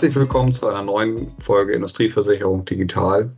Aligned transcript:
Herzlich 0.00 0.16
willkommen 0.16 0.50
zu 0.50 0.66
einer 0.66 0.82
neuen 0.82 1.30
Folge 1.42 1.74
Industrieversicherung 1.74 2.64
Digital. 2.64 3.30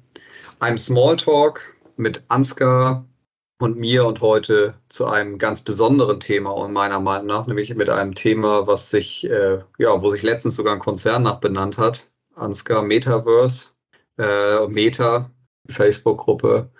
Einem 0.60 0.78
Smalltalk 0.78 1.76
mit 1.96 2.22
Ansgar 2.28 3.04
und 3.58 3.76
mir 3.76 4.06
und 4.06 4.20
heute 4.20 4.74
zu 4.88 5.06
einem 5.06 5.38
ganz 5.38 5.62
besonderen 5.62 6.20
Thema 6.20 6.50
und 6.50 6.72
meiner 6.72 7.00
Meinung 7.00 7.26
nach, 7.26 7.48
nämlich 7.48 7.74
mit 7.74 7.90
einem 7.90 8.14
Thema, 8.14 8.64
was 8.68 8.90
sich, 8.90 9.28
äh, 9.28 9.58
ja, 9.78 10.00
wo 10.00 10.10
sich 10.10 10.22
letztens 10.22 10.54
sogar 10.54 10.74
ein 10.74 10.78
Konzern 10.78 11.24
nach 11.24 11.40
benannt 11.40 11.78
hat. 11.78 12.08
Ansgar 12.36 12.84
Metaverse, 12.84 13.70
äh, 14.18 14.64
Meta, 14.68 15.32
Facebook-Gruppe. 15.68 16.70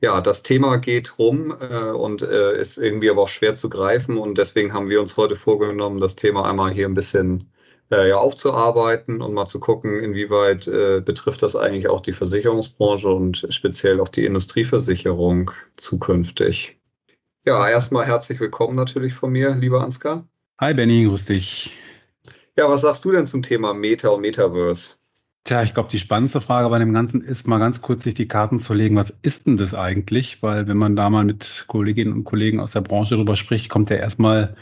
Ja, 0.00 0.20
das 0.20 0.42
Thema 0.42 0.78
geht 0.78 1.20
rum 1.20 1.54
äh, 1.60 1.90
und 1.92 2.22
äh, 2.22 2.60
ist 2.60 2.78
irgendwie 2.78 3.10
aber 3.10 3.22
auch 3.22 3.28
schwer 3.28 3.54
zu 3.54 3.70
greifen 3.70 4.18
und 4.18 4.38
deswegen 4.38 4.72
haben 4.72 4.88
wir 4.88 5.00
uns 5.00 5.16
heute 5.16 5.36
vorgenommen, 5.36 6.00
das 6.00 6.16
Thema 6.16 6.50
einmal 6.50 6.72
hier 6.72 6.88
ein 6.88 6.94
bisschen 6.94 7.48
äh, 7.90 8.08
ja, 8.08 8.18
aufzuarbeiten 8.18 9.20
und 9.20 9.34
mal 9.34 9.46
zu 9.46 9.60
gucken, 9.60 10.00
inwieweit 10.00 10.68
äh, 10.68 11.00
betrifft 11.00 11.42
das 11.42 11.56
eigentlich 11.56 11.88
auch 11.88 12.00
die 12.00 12.12
Versicherungsbranche 12.12 13.08
und 13.08 13.46
speziell 13.50 14.00
auch 14.00 14.08
die 14.08 14.24
Industrieversicherung 14.24 15.50
zukünftig. 15.76 16.78
Ja, 17.46 17.68
erstmal 17.68 18.06
herzlich 18.06 18.38
willkommen 18.38 18.76
natürlich 18.76 19.14
von 19.14 19.32
mir, 19.32 19.54
lieber 19.56 19.82
Ansgar. 19.82 20.28
Hi 20.60 20.74
Benny, 20.74 21.04
grüß 21.04 21.24
dich. 21.24 21.72
Ja, 22.56 22.68
was 22.68 22.82
sagst 22.82 23.04
du 23.04 23.12
denn 23.12 23.26
zum 23.26 23.42
Thema 23.42 23.72
Meta 23.72 24.10
und 24.10 24.20
Metaverse? 24.20 24.99
Tja, 25.44 25.62
ich 25.62 25.72
glaube, 25.72 25.88
die 25.90 25.98
spannendste 25.98 26.42
Frage 26.42 26.68
bei 26.68 26.78
dem 26.78 26.92
Ganzen 26.92 27.22
ist 27.22 27.46
mal 27.46 27.58
ganz 27.58 27.80
kurz 27.80 28.04
sich 28.04 28.12
die 28.12 28.28
Karten 28.28 28.60
zu 28.60 28.74
legen, 28.74 28.96
was 28.96 29.10
ist 29.22 29.46
denn 29.46 29.56
das 29.56 29.74
eigentlich? 29.74 30.42
Weil 30.42 30.68
wenn 30.68 30.76
man 30.76 30.96
da 30.96 31.08
mal 31.08 31.24
mit 31.24 31.64
Kolleginnen 31.66 32.12
und 32.12 32.24
Kollegen 32.24 32.60
aus 32.60 32.72
der 32.72 32.82
Branche 32.82 33.16
drüber 33.16 33.36
spricht, 33.36 33.70
kommt 33.70 33.88
ja 33.88 33.96
erstmal 33.96 34.54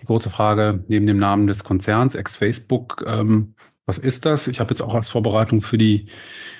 die 0.00 0.06
große 0.06 0.30
Frage 0.30 0.84
neben 0.88 1.06
dem 1.06 1.18
Namen 1.18 1.46
des 1.46 1.64
Konzerns, 1.64 2.14
ex-Facebook, 2.14 3.04
ähm, 3.06 3.54
was 3.84 3.98
ist 3.98 4.24
das? 4.24 4.48
Ich 4.48 4.60
habe 4.60 4.70
jetzt 4.70 4.80
auch 4.80 4.94
als 4.94 5.10
Vorbereitung 5.10 5.60
für 5.60 5.76
die 5.76 6.06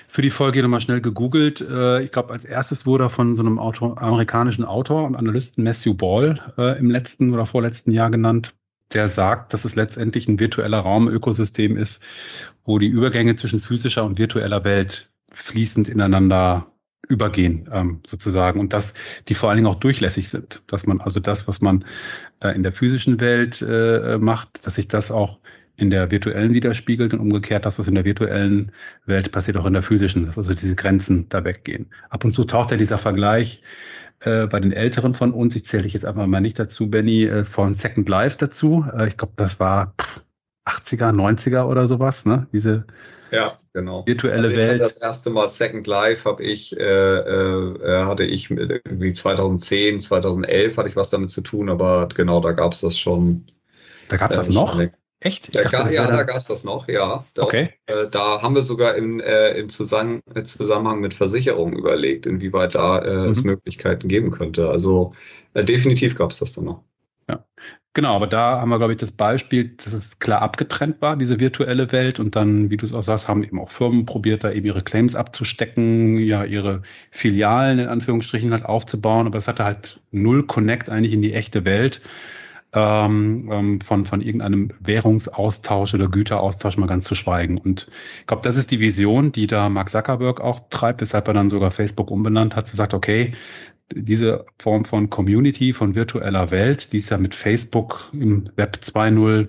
für 0.08 0.22
die 0.22 0.30
Folge 0.30 0.60
nochmal 0.62 0.82
schnell 0.82 1.00
gegoogelt. 1.00 1.62
Äh, 1.62 2.02
ich 2.02 2.10
glaube, 2.10 2.32
als 2.34 2.44
erstes 2.44 2.84
wurde 2.84 3.08
von 3.08 3.34
so 3.36 3.42
einem 3.42 3.58
Autor, 3.58 4.00
amerikanischen 4.02 4.64
Autor 4.64 5.06
und 5.06 5.16
Analysten 5.16 5.64
Matthew 5.64 5.94
Ball 5.94 6.52
äh, 6.58 6.78
im 6.78 6.90
letzten 6.90 7.32
oder 7.32 7.46
vorletzten 7.46 7.92
Jahr 7.92 8.10
genannt 8.10 8.54
der 8.94 9.08
sagt, 9.08 9.52
dass 9.52 9.64
es 9.64 9.74
letztendlich 9.74 10.28
ein 10.28 10.40
virtueller 10.40 10.80
Raumökosystem 10.80 11.76
ist, 11.76 12.02
wo 12.64 12.78
die 12.78 12.88
Übergänge 12.88 13.36
zwischen 13.36 13.60
physischer 13.60 14.04
und 14.04 14.18
virtueller 14.18 14.64
Welt 14.64 15.10
fließend 15.32 15.88
ineinander 15.88 16.72
übergehen, 17.08 17.68
ähm, 17.72 18.00
sozusagen. 18.06 18.60
Und 18.60 18.72
dass 18.72 18.94
die 19.28 19.34
vor 19.34 19.48
allen 19.48 19.56
Dingen 19.56 19.68
auch 19.68 19.80
durchlässig 19.80 20.28
sind. 20.28 20.62
Dass 20.66 20.86
man 20.86 21.00
also 21.00 21.20
das, 21.20 21.48
was 21.48 21.60
man 21.60 21.84
äh, 22.40 22.54
in 22.54 22.62
der 22.62 22.72
physischen 22.72 23.20
Welt 23.20 23.62
äh, 23.62 24.18
macht, 24.18 24.66
dass 24.66 24.76
sich 24.76 24.88
das 24.88 25.10
auch 25.10 25.38
in 25.76 25.90
der 25.90 26.10
virtuellen 26.10 26.52
widerspiegelt 26.52 27.14
und 27.14 27.20
umgekehrt, 27.20 27.66
dass 27.66 27.78
was 27.78 27.88
in 27.88 27.94
der 27.94 28.04
virtuellen 28.04 28.72
Welt 29.06 29.32
passiert, 29.32 29.56
auch 29.56 29.66
in 29.66 29.72
der 29.72 29.82
physischen, 29.82 30.26
dass 30.26 30.38
also 30.38 30.54
diese 30.54 30.76
Grenzen 30.76 31.28
da 31.28 31.44
weggehen. 31.44 31.90
Ab 32.10 32.24
und 32.24 32.32
zu 32.32 32.44
taucht 32.44 32.70
ja 32.70 32.76
dieser 32.76 32.98
Vergleich 32.98 33.62
äh, 34.20 34.46
bei 34.46 34.60
den 34.60 34.72
Älteren 34.72 35.14
von 35.14 35.32
uns, 35.32 35.56
ich 35.56 35.64
zähle 35.64 35.84
dich 35.84 35.94
jetzt 35.94 36.04
einfach 36.04 36.26
mal 36.26 36.40
nicht 36.40 36.58
dazu, 36.58 36.88
Benny, 36.88 37.24
äh, 37.24 37.44
von 37.44 37.74
Second 37.74 38.08
Life 38.08 38.36
dazu. 38.38 38.84
Äh, 38.96 39.08
ich 39.08 39.16
glaube, 39.16 39.32
das 39.36 39.58
war 39.58 39.94
80er, 40.66 41.12
90er 41.12 41.64
oder 41.64 41.88
sowas, 41.88 42.24
ne? 42.24 42.46
Diese 42.52 42.86
ja, 43.32 43.56
genau. 43.72 44.06
virtuelle 44.06 44.48
also 44.48 44.56
Welt. 44.56 44.80
Das 44.80 44.98
erste 44.98 45.30
Mal 45.30 45.48
Second 45.48 45.86
Life 45.86 46.28
habe 46.28 46.42
ich, 46.42 46.78
äh, 46.78 46.82
äh, 46.82 48.04
hatte 48.04 48.24
ich 48.24 48.50
irgendwie 48.50 49.12
2010, 49.12 50.00
2011 50.00 50.76
hatte 50.76 50.88
ich 50.90 50.96
was 50.96 51.10
damit 51.10 51.30
zu 51.30 51.40
tun, 51.40 51.70
aber 51.70 52.08
genau, 52.14 52.40
da 52.40 52.52
gab 52.52 52.74
es 52.74 52.80
das 52.80 52.98
schon. 52.98 53.46
Da 54.08 54.18
gab 54.18 54.30
es 54.30 54.36
das 54.36 54.48
noch? 54.48 54.78
Echt? 55.20 55.54
Da 55.54 55.62
dachte, 55.62 55.94
ja, 55.94 56.10
da 56.10 56.24
gab 56.24 56.36
es 56.36 56.46
das 56.46 56.64
noch, 56.64 56.88
ja. 56.88 57.24
Da, 57.34 57.42
okay. 57.42 57.70
Äh, 57.86 58.08
da 58.10 58.42
haben 58.42 58.56
wir 58.56 58.62
sogar 58.62 58.96
im, 58.96 59.20
äh, 59.20 59.50
im 59.52 59.68
Zusammen 59.68 60.20
Zusammenhang 60.42 61.00
mit 61.00 61.14
Versicherungen 61.14 61.78
überlegt, 61.78 62.26
inwieweit 62.26 62.74
da 62.74 62.98
äh, 62.98 63.26
mhm. 63.26 63.30
es 63.30 63.44
Möglichkeiten 63.44 64.08
geben 64.08 64.32
könnte. 64.32 64.68
Also 64.68 65.14
äh, 65.54 65.64
definitiv 65.64 66.16
gab 66.16 66.32
es 66.32 66.38
das 66.40 66.52
dann 66.52 66.64
noch. 66.64 66.82
Ja, 67.28 67.44
genau, 67.94 68.14
aber 68.14 68.26
da 68.26 68.60
haben 68.60 68.68
wir, 68.68 68.78
glaube 68.78 68.92
ich, 68.92 68.98
das 68.98 69.12
Beispiel, 69.12 69.76
dass 69.76 69.92
es 69.92 70.18
klar 70.18 70.42
abgetrennt 70.42 71.00
war, 71.00 71.16
diese 71.16 71.40
virtuelle 71.40 71.92
Welt. 71.92 72.20
Und 72.20 72.36
dann, 72.36 72.70
wie 72.70 72.76
du 72.76 72.86
es 72.86 72.92
auch 72.92 73.02
sagst, 73.02 73.28
haben 73.28 73.44
eben 73.44 73.60
auch 73.60 73.70
Firmen 73.70 74.06
probiert, 74.06 74.44
da 74.44 74.52
eben 74.52 74.66
ihre 74.66 74.82
Claims 74.82 75.14
abzustecken, 75.14 76.18
ja, 76.18 76.44
ihre 76.44 76.82
Filialen 77.10 77.78
in 77.78 77.88
Anführungsstrichen 77.88 78.52
halt 78.52 78.64
aufzubauen. 78.64 79.26
Aber 79.26 79.38
es 79.38 79.48
hatte 79.48 79.64
halt 79.64 80.00
null 80.10 80.46
Connect 80.46 80.90
eigentlich 80.90 81.12
in 81.12 81.22
die 81.22 81.34
echte 81.34 81.64
Welt 81.64 82.00
ähm, 82.74 83.50
ähm, 83.52 83.80
von, 83.80 84.04
von 84.04 84.20
irgendeinem 84.20 84.70
Währungsaustausch 84.80 85.94
oder 85.94 86.08
Güteraustausch 86.08 86.76
mal 86.76 86.86
ganz 86.86 87.04
zu 87.04 87.14
schweigen. 87.14 87.58
Und 87.58 87.88
ich 88.20 88.26
glaube, 88.26 88.42
das 88.42 88.56
ist 88.56 88.70
die 88.70 88.80
Vision, 88.80 89.32
die 89.32 89.46
da 89.46 89.68
Mark 89.68 89.90
Zuckerberg 89.90 90.40
auch 90.40 90.60
treibt, 90.70 91.00
weshalb 91.00 91.28
er 91.28 91.34
dann 91.34 91.50
sogar 91.50 91.70
Facebook 91.70 92.10
umbenannt 92.10 92.56
hat, 92.56 92.68
zu 92.68 92.76
sagt, 92.76 92.94
okay, 92.94 93.32
diese 93.94 94.46
Form 94.58 94.84
von 94.86 95.10
Community, 95.10 95.72
von 95.72 95.94
virtueller 95.94 96.50
Welt, 96.50 96.92
die 96.92 96.98
es 96.98 97.10
ja 97.10 97.18
mit 97.18 97.34
Facebook 97.34 98.08
im 98.12 98.50
Web 98.56 98.78
2.0 98.82 99.48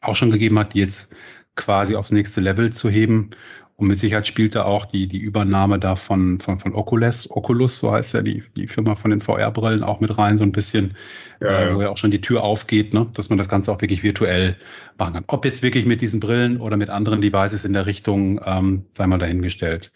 auch 0.00 0.16
schon 0.16 0.30
gegeben 0.30 0.58
hat, 0.58 0.74
die 0.74 0.80
jetzt 0.80 1.10
quasi 1.56 1.94
aufs 1.94 2.10
nächste 2.10 2.40
Level 2.40 2.72
zu 2.72 2.88
heben 2.88 3.30
und 3.76 3.88
mit 3.88 3.98
Sicherheit 3.98 4.26
spielt 4.26 4.54
da 4.54 4.64
auch 4.64 4.86
die, 4.86 5.08
die 5.08 5.18
Übernahme 5.18 5.80
da 5.80 5.96
von, 5.96 6.38
von, 6.38 6.60
von 6.60 6.74
Oculus, 6.74 7.28
Oculus, 7.30 7.80
so 7.80 7.90
heißt 7.90 8.14
ja 8.14 8.22
die, 8.22 8.44
die 8.56 8.68
Firma 8.68 8.94
von 8.94 9.10
den 9.10 9.20
VR-Brillen 9.20 9.82
auch 9.82 10.00
mit 10.00 10.16
rein, 10.16 10.38
so 10.38 10.44
ein 10.44 10.52
bisschen, 10.52 10.96
ja, 11.40 11.70
äh, 11.70 11.74
wo 11.74 11.82
ja 11.82 11.88
auch 11.88 11.96
schon 11.96 12.12
die 12.12 12.20
Tür 12.20 12.44
aufgeht, 12.44 12.94
ne? 12.94 13.10
dass 13.14 13.30
man 13.30 13.38
das 13.38 13.48
Ganze 13.48 13.72
auch 13.72 13.80
wirklich 13.80 14.04
virtuell 14.04 14.56
machen 14.96 15.14
kann. 15.14 15.24
Ob 15.26 15.44
jetzt 15.44 15.62
wirklich 15.62 15.86
mit 15.86 16.00
diesen 16.02 16.20
Brillen 16.20 16.60
oder 16.60 16.76
mit 16.76 16.88
anderen 16.88 17.20
Devices 17.20 17.64
in 17.64 17.72
der 17.72 17.86
Richtung, 17.86 18.40
ähm, 18.44 18.84
sei 18.92 19.08
mal 19.08 19.18
dahingestellt. 19.18 19.90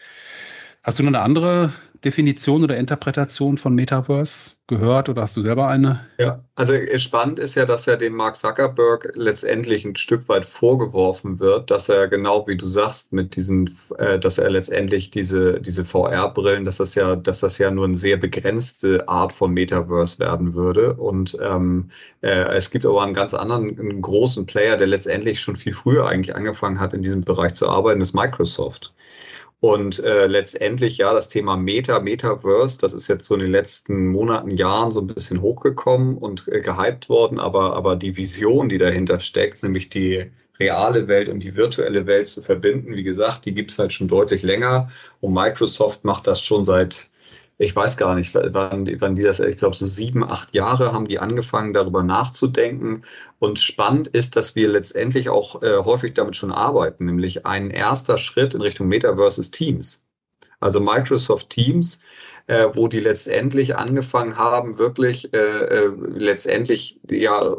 Hast 0.83 0.99
du 0.99 1.03
noch 1.03 1.09
eine 1.09 1.21
andere 1.21 1.73
Definition 2.03 2.63
oder 2.63 2.77
Interpretation 2.77 3.57
von 3.57 3.75
Metaverse 3.75 4.51
gehört 4.67 5.09
oder 5.09 5.23
hast 5.23 5.35
du 5.35 5.41
selber 5.41 5.67
eine? 5.67 6.05
Ja, 6.17 6.43
also 6.55 6.73
spannend 6.97 7.39
ist 7.39 7.55
ja, 7.55 7.65
dass 7.65 7.85
ja 7.87 7.95
dem 7.95 8.13
Mark 8.13 8.35
Zuckerberg 8.37 9.11
letztendlich 9.15 9.83
ein 9.83 9.95
Stück 9.95 10.29
weit 10.29 10.45
vorgeworfen 10.45 11.39
wird, 11.39 11.69
dass 11.69 11.89
er 11.89 12.07
genau 12.07 12.47
wie 12.47 12.55
du 12.55 12.67
sagst, 12.67 13.11
mit 13.11 13.35
diesen, 13.35 13.77
äh, 13.97 14.17
dass 14.17 14.37
er 14.37 14.49
letztendlich 14.49 15.11
diese, 15.11 15.59
diese 15.59 15.83
VR-Brillen, 15.83 16.65
dass 16.65 16.77
das 16.77 16.95
ja, 16.95 17.15
dass 17.15 17.41
das 17.41 17.57
ja 17.57 17.71
nur 17.71 17.85
eine 17.85 17.97
sehr 17.97 18.17
begrenzte 18.17 19.07
Art 19.09 19.33
von 19.33 19.51
Metaverse 19.53 20.19
werden 20.19 20.53
würde. 20.53 20.93
Und 20.93 21.37
ähm, 21.41 21.89
äh, 22.21 22.55
es 22.55 22.71
gibt 22.71 22.85
aber 22.85 23.03
einen 23.03 23.13
ganz 23.13 23.33
anderen, 23.33 23.77
einen 23.79 24.01
großen 24.01 24.45
Player, 24.45 24.77
der 24.77 24.87
letztendlich 24.87 25.41
schon 25.41 25.55
viel 25.55 25.73
früher 25.73 26.07
eigentlich 26.07 26.35
angefangen 26.35 26.79
hat, 26.79 26.93
in 26.93 27.01
diesem 27.01 27.21
Bereich 27.21 27.55
zu 27.55 27.67
arbeiten, 27.67 28.01
ist 28.01 28.13
Microsoft. 28.13 28.93
Und 29.61 29.99
äh, 30.03 30.27
letztendlich, 30.27 30.97
ja, 30.97 31.13
das 31.13 31.27
Thema 31.27 31.57
Meta, 31.57 31.99
Metaverse, 31.99 32.77
das 32.79 32.93
ist 32.93 33.09
jetzt 33.09 33.25
so 33.25 33.35
in 33.35 33.41
den 33.41 33.51
letzten 33.51 34.07
Monaten, 34.07 34.51
Jahren 34.51 34.91
so 34.91 35.01
ein 35.01 35.07
bisschen 35.07 35.41
hochgekommen 35.41 36.17
und 36.17 36.47
äh, 36.47 36.61
gehypt 36.61 37.09
worden, 37.09 37.39
aber, 37.39 37.75
aber 37.75 37.97
die 37.97 38.15
Vision, 38.15 38.69
die 38.69 38.77
dahinter 38.77 39.19
steckt, 39.19 39.61
nämlich 39.61 39.89
die 39.89 40.31
reale 40.59 41.07
Welt 41.07 41.29
und 41.29 41.41
die 41.41 41.55
virtuelle 41.55 42.05
Welt 42.05 42.27
zu 42.27 42.41
verbinden, 42.41 42.95
wie 42.95 43.03
gesagt, 43.03 43.45
die 43.45 43.53
gibt's 43.53 43.79
halt 43.79 43.91
schon 43.91 44.07
deutlich 44.07 44.43
länger. 44.43 44.89
Und 45.19 45.33
Microsoft 45.33 46.05
macht 46.05 46.27
das 46.27 46.41
schon 46.41 46.63
seit 46.63 47.09
ich 47.61 47.75
weiß 47.75 47.97
gar 47.97 48.15
nicht, 48.15 48.33
wann, 48.33 48.89
wann 49.01 49.15
die 49.15 49.23
das, 49.23 49.41
ich 49.41 49.57
glaube, 49.57 49.75
so 49.75 49.85
sieben, 49.85 50.23
acht 50.23 50.55
Jahre 50.55 50.93
haben 50.93 51.05
die 51.05 51.19
angefangen, 51.19 51.73
darüber 51.73 52.03
nachzudenken. 52.03 53.03
Und 53.37 53.59
spannend 53.59 54.07
ist, 54.07 54.37
dass 54.37 54.55
wir 54.55 54.69
letztendlich 54.69 55.27
auch 55.29 55.61
äh, 55.61 55.77
häufig 55.79 56.13
damit 56.13 56.37
schon 56.37 56.53
arbeiten, 56.53 57.05
nämlich 57.05 57.45
ein 57.45 57.69
erster 57.69 58.17
Schritt 58.17 58.55
in 58.55 58.61
Richtung 58.61 58.87
Metaverse 58.87 59.41
ist 59.41 59.51
Teams. 59.51 60.01
Also 60.61 60.79
Microsoft 60.79 61.49
Teams, 61.49 61.99
äh, 62.47 62.67
wo 62.73 62.87
die 62.87 63.01
letztendlich 63.01 63.75
angefangen 63.75 64.37
haben, 64.37 64.77
wirklich 64.77 65.33
äh, 65.33 65.37
äh 65.37 65.91
letztendlich 66.15 67.01
ja 67.11 67.57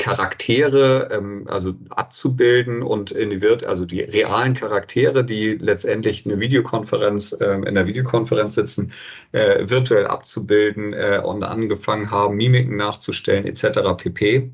Charaktere 0.00 1.10
ähm, 1.12 1.46
also 1.46 1.74
abzubilden 1.90 2.82
und 2.82 3.12
in 3.12 3.28
die 3.30 3.42
Wirt 3.42 3.66
also 3.66 3.84
die 3.84 4.00
realen 4.00 4.54
Charaktere, 4.54 5.24
die 5.24 5.58
letztendlich 5.58 6.24
eine 6.24 6.40
Videokonferenz 6.40 7.36
ähm, 7.40 7.64
in 7.64 7.74
der 7.74 7.86
Videokonferenz 7.86 8.54
sitzen, 8.54 8.92
äh, 9.32 9.68
virtuell 9.68 10.06
abzubilden 10.06 10.94
äh, 10.94 11.20
und 11.22 11.44
angefangen 11.44 12.10
haben, 12.10 12.36
Mimiken 12.36 12.76
nachzustellen 12.76 13.46
etc. 13.46 13.80
pp. 13.96 14.50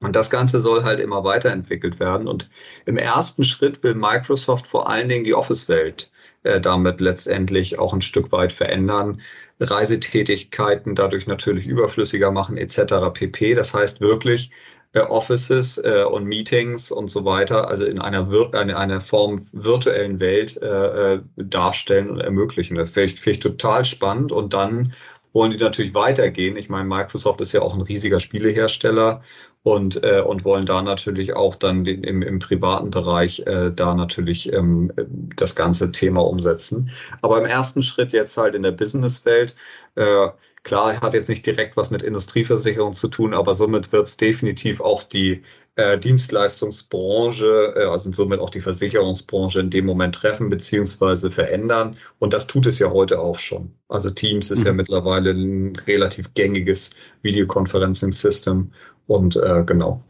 Und 0.00 0.14
das 0.14 0.28
Ganze 0.28 0.60
soll 0.60 0.84
halt 0.84 1.00
immer 1.00 1.24
weiterentwickelt 1.24 1.98
werden. 1.98 2.28
Und 2.28 2.50
im 2.84 2.98
ersten 2.98 3.42
Schritt 3.42 3.82
will 3.82 3.94
Microsoft 3.94 4.66
vor 4.66 4.90
allen 4.90 5.08
Dingen 5.08 5.24
die 5.24 5.34
Office-Welt 5.34 6.10
äh, 6.42 6.60
damit 6.60 7.00
letztendlich 7.00 7.78
auch 7.78 7.94
ein 7.94 8.02
Stück 8.02 8.30
weit 8.30 8.52
verändern. 8.52 9.22
Reisetätigkeiten 9.60 10.94
dadurch 10.94 11.26
natürlich 11.26 11.66
überflüssiger 11.66 12.30
machen 12.30 12.56
etc. 12.56 13.12
pp. 13.12 13.54
Das 13.54 13.72
heißt 13.74 14.00
wirklich 14.00 14.50
äh, 14.94 15.00
Offices 15.00 15.78
äh, 15.78 16.04
und 16.04 16.24
Meetings 16.24 16.90
und 16.90 17.08
so 17.08 17.24
weiter, 17.24 17.68
also 17.68 17.84
in 17.84 18.00
einer, 18.00 18.30
Vir 18.30 18.54
eine, 18.54 18.76
einer 18.76 19.00
Form 19.00 19.44
virtuellen 19.52 20.20
Welt 20.20 20.56
äh, 20.62 21.14
äh 21.14 21.20
darstellen 21.36 22.10
und 22.10 22.20
ermöglichen. 22.20 22.76
Das 22.76 22.90
finde 22.90 23.12
ich, 23.12 23.20
find 23.20 23.36
ich 23.36 23.42
total 23.42 23.84
spannend 23.84 24.32
und 24.32 24.54
dann 24.54 24.92
wollen 25.34 25.50
die 25.50 25.58
natürlich 25.58 25.94
weitergehen. 25.94 26.56
Ich 26.56 26.70
meine, 26.70 26.88
Microsoft 26.88 27.40
ist 27.42 27.52
ja 27.52 27.60
auch 27.60 27.74
ein 27.74 27.82
riesiger 27.82 28.20
Spielehersteller 28.20 29.22
und, 29.64 30.02
äh, 30.04 30.20
und 30.20 30.44
wollen 30.44 30.64
da 30.64 30.80
natürlich 30.80 31.34
auch 31.34 31.56
dann 31.56 31.84
den, 31.84 32.04
im, 32.04 32.22
im 32.22 32.38
privaten 32.38 32.90
Bereich 32.90 33.40
äh, 33.40 33.70
da 33.70 33.94
natürlich 33.94 34.52
ähm, 34.52 34.92
das 35.36 35.56
ganze 35.56 35.90
Thema 35.90 36.20
umsetzen. 36.24 36.90
Aber 37.20 37.38
im 37.38 37.46
ersten 37.46 37.82
Schritt 37.82 38.12
jetzt 38.12 38.36
halt 38.36 38.54
in 38.54 38.62
der 38.62 38.72
Businesswelt, 38.72 39.56
äh, 39.96 40.28
klar, 40.62 41.00
hat 41.00 41.14
jetzt 41.14 41.28
nicht 41.28 41.44
direkt 41.44 41.76
was 41.76 41.90
mit 41.90 42.02
Industrieversicherung 42.02 42.92
zu 42.92 43.08
tun, 43.08 43.34
aber 43.34 43.54
somit 43.54 43.90
wird 43.92 44.06
es 44.06 44.16
definitiv 44.16 44.80
auch 44.80 45.02
die 45.02 45.42
äh, 45.76 45.98
Dienstleistungsbranche, 45.98 47.74
äh, 47.76 47.84
also 47.84 48.12
somit 48.12 48.40
auch 48.40 48.50
die 48.50 48.60
Versicherungsbranche 48.60 49.60
in 49.60 49.70
dem 49.70 49.86
Moment 49.86 50.14
treffen 50.14 50.48
beziehungsweise 50.48 51.30
verändern. 51.30 51.96
Und 52.18 52.32
das 52.32 52.46
tut 52.46 52.66
es 52.66 52.78
ja 52.78 52.90
heute 52.90 53.18
auch 53.20 53.38
schon. 53.38 53.72
Also 53.88 54.10
Teams 54.10 54.50
ist 54.50 54.60
mhm. 54.60 54.66
ja 54.66 54.72
mittlerweile 54.74 55.30
ein 55.32 55.76
relativ 55.86 56.32
gängiges 56.34 56.90
Videoconferencing-System 57.22 58.70
und 59.06 59.36
äh, 59.36 59.64
genau. 59.66 60.02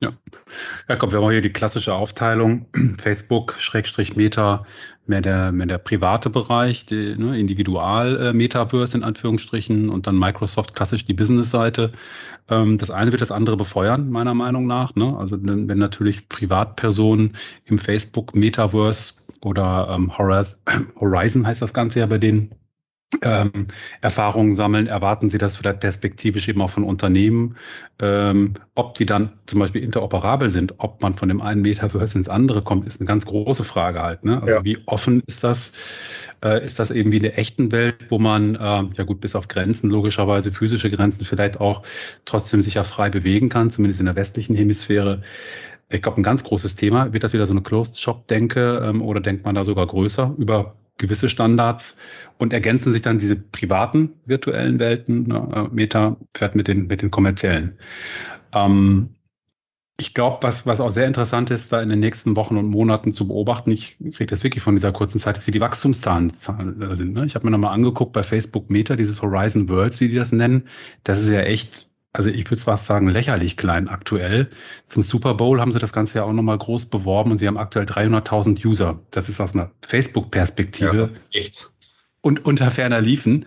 Ja. 0.00 0.12
ja, 0.88 0.94
komm, 0.94 1.10
wir 1.10 1.20
haben 1.20 1.30
hier 1.32 1.40
die 1.40 1.52
klassische 1.52 1.92
Aufteilung. 1.92 2.66
Facebook, 2.98 3.56
Schrägstrich 3.58 4.14
Meta, 4.14 4.64
mehr 5.06 5.22
der, 5.22 5.50
mehr 5.50 5.66
der 5.66 5.78
private 5.78 6.30
Bereich, 6.30 6.86
die, 6.86 7.16
ne, 7.16 7.36
Individual-Metaverse 7.38 8.92
äh, 8.92 8.98
in 8.98 9.04
Anführungsstrichen 9.04 9.88
und 9.90 10.06
dann 10.06 10.16
Microsoft 10.16 10.76
klassisch 10.76 11.04
die 11.04 11.14
Business-Seite. 11.14 11.92
Ähm, 12.48 12.78
das 12.78 12.90
eine 12.90 13.10
wird 13.10 13.22
das 13.22 13.32
andere 13.32 13.56
befeuern, 13.56 14.08
meiner 14.10 14.34
Meinung 14.34 14.68
nach. 14.68 14.94
Ne? 14.94 15.16
Also 15.18 15.36
wenn, 15.42 15.66
natürlich 15.66 16.28
Privatpersonen 16.28 17.36
im 17.64 17.78
Facebook-Metaverse 17.78 19.14
oder 19.40 19.88
ähm, 19.90 20.16
Horizon 21.00 21.44
heißt 21.44 21.62
das 21.62 21.74
Ganze 21.74 21.98
ja 21.98 22.06
bei 22.06 22.18
denen, 22.18 22.54
ähm, 23.22 23.68
Erfahrungen 24.00 24.54
sammeln, 24.54 24.86
erwarten 24.86 25.30
Sie 25.30 25.38
das 25.38 25.56
vielleicht 25.56 25.80
perspektivisch 25.80 26.48
eben 26.48 26.60
auch 26.60 26.70
von 26.70 26.84
Unternehmen, 26.84 27.56
ähm, 28.00 28.54
ob 28.74 28.94
die 28.94 29.06
dann 29.06 29.32
zum 29.46 29.60
Beispiel 29.60 29.82
interoperabel 29.82 30.50
sind, 30.50 30.74
ob 30.78 31.00
man 31.00 31.14
von 31.14 31.28
dem 31.28 31.40
einen 31.40 31.62
Metaverse 31.62 32.18
ins 32.18 32.28
andere 32.28 32.62
kommt, 32.62 32.86
ist 32.86 33.00
eine 33.00 33.06
ganz 33.06 33.24
große 33.24 33.64
Frage 33.64 34.02
halt. 34.02 34.24
Ne? 34.24 34.40
Also 34.40 34.54
ja. 34.54 34.64
wie 34.64 34.78
offen 34.86 35.22
ist 35.26 35.42
das? 35.42 35.72
Äh, 36.44 36.64
ist 36.64 36.78
das 36.78 36.90
eben 36.90 37.10
wie 37.10 37.16
in 37.16 37.22
der 37.22 37.38
echten 37.38 37.72
Welt, 37.72 37.96
wo 38.10 38.18
man, 38.18 38.54
äh, 38.54 38.84
ja 38.94 39.04
gut, 39.04 39.20
bis 39.20 39.34
auf 39.34 39.48
Grenzen, 39.48 39.90
logischerweise 39.90 40.52
physische 40.52 40.90
Grenzen 40.90 41.24
vielleicht 41.24 41.60
auch 41.60 41.82
trotzdem 42.26 42.62
sich 42.62 42.74
ja 42.74 42.84
frei 42.84 43.10
bewegen 43.10 43.48
kann, 43.48 43.70
zumindest 43.70 44.00
in 44.00 44.06
der 44.06 44.16
westlichen 44.16 44.54
Hemisphäre? 44.54 45.22
Ich 45.88 46.02
glaube, 46.02 46.20
ein 46.20 46.22
ganz 46.22 46.44
großes 46.44 46.76
Thema. 46.76 47.12
Wird 47.12 47.24
das 47.24 47.32
wieder 47.32 47.46
so 47.46 47.54
eine 47.54 47.62
Closed-Shop-Denke 47.62 48.82
ähm, 48.84 49.02
oder 49.02 49.20
denkt 49.20 49.46
man 49.46 49.54
da 49.54 49.64
sogar 49.64 49.86
größer 49.86 50.34
über 50.36 50.76
gewisse 50.98 51.28
Standards 51.28 51.96
und 52.38 52.52
ergänzen 52.52 52.92
sich 52.92 53.02
dann 53.02 53.18
diese 53.18 53.36
privaten 53.36 54.12
virtuellen 54.26 54.78
Welten. 54.78 55.24
Ne? 55.24 55.48
Äh, 55.54 55.74
Meta 55.74 56.16
fährt 56.36 56.54
mit 56.54 56.68
den, 56.68 56.86
mit 56.86 57.02
den 57.02 57.10
kommerziellen. 57.10 57.78
Ähm, 58.52 59.10
ich 60.00 60.14
glaube, 60.14 60.38
was, 60.42 60.64
was 60.64 60.80
auch 60.80 60.92
sehr 60.92 61.08
interessant 61.08 61.50
ist, 61.50 61.72
da 61.72 61.82
in 61.82 61.88
den 61.88 61.98
nächsten 61.98 62.36
Wochen 62.36 62.56
und 62.56 62.68
Monaten 62.68 63.12
zu 63.12 63.26
beobachten, 63.26 63.72
ich 63.72 63.96
kriege 63.98 64.26
das 64.26 64.44
wirklich 64.44 64.62
von 64.62 64.76
dieser 64.76 64.92
kurzen 64.92 65.18
Zeit, 65.18 65.36
ist, 65.36 65.48
wie 65.48 65.52
die 65.52 65.60
Wachstumszahlen 65.60 66.32
sind. 66.36 67.14
Ne? 67.14 67.26
Ich 67.26 67.34
habe 67.34 67.44
mir 67.44 67.50
nochmal 67.50 67.74
angeguckt 67.74 68.12
bei 68.12 68.22
Facebook 68.22 68.70
Meta, 68.70 68.94
dieses 68.94 69.20
Horizon 69.20 69.68
Worlds, 69.68 70.00
wie 70.00 70.08
die 70.08 70.14
das 70.14 70.30
nennen. 70.30 70.68
Das 71.02 71.20
ist 71.20 71.28
ja 71.30 71.40
echt 71.40 71.88
also 72.12 72.30
ich 72.30 72.50
würde 72.50 72.62
fast 72.62 72.86
sagen, 72.86 73.08
lächerlich 73.08 73.56
klein 73.56 73.88
aktuell. 73.88 74.50
Zum 74.88 75.02
Super 75.02 75.34
Bowl 75.34 75.60
haben 75.60 75.72
sie 75.72 75.78
das 75.78 75.92
Ganze 75.92 76.18
ja 76.18 76.24
auch 76.24 76.32
nochmal 76.32 76.58
groß 76.58 76.86
beworben 76.86 77.30
und 77.30 77.38
sie 77.38 77.46
haben 77.46 77.58
aktuell 77.58 77.86
300.000 77.86 78.64
User. 78.66 79.00
Das 79.10 79.28
ist 79.28 79.40
aus 79.40 79.54
einer 79.54 79.70
Facebook-Perspektive. 79.86 81.10
Ja, 81.12 81.20
nichts. 81.34 81.74
Und 82.20 82.44
unter 82.44 82.70
ferner 82.70 83.00
liefen. 83.00 83.46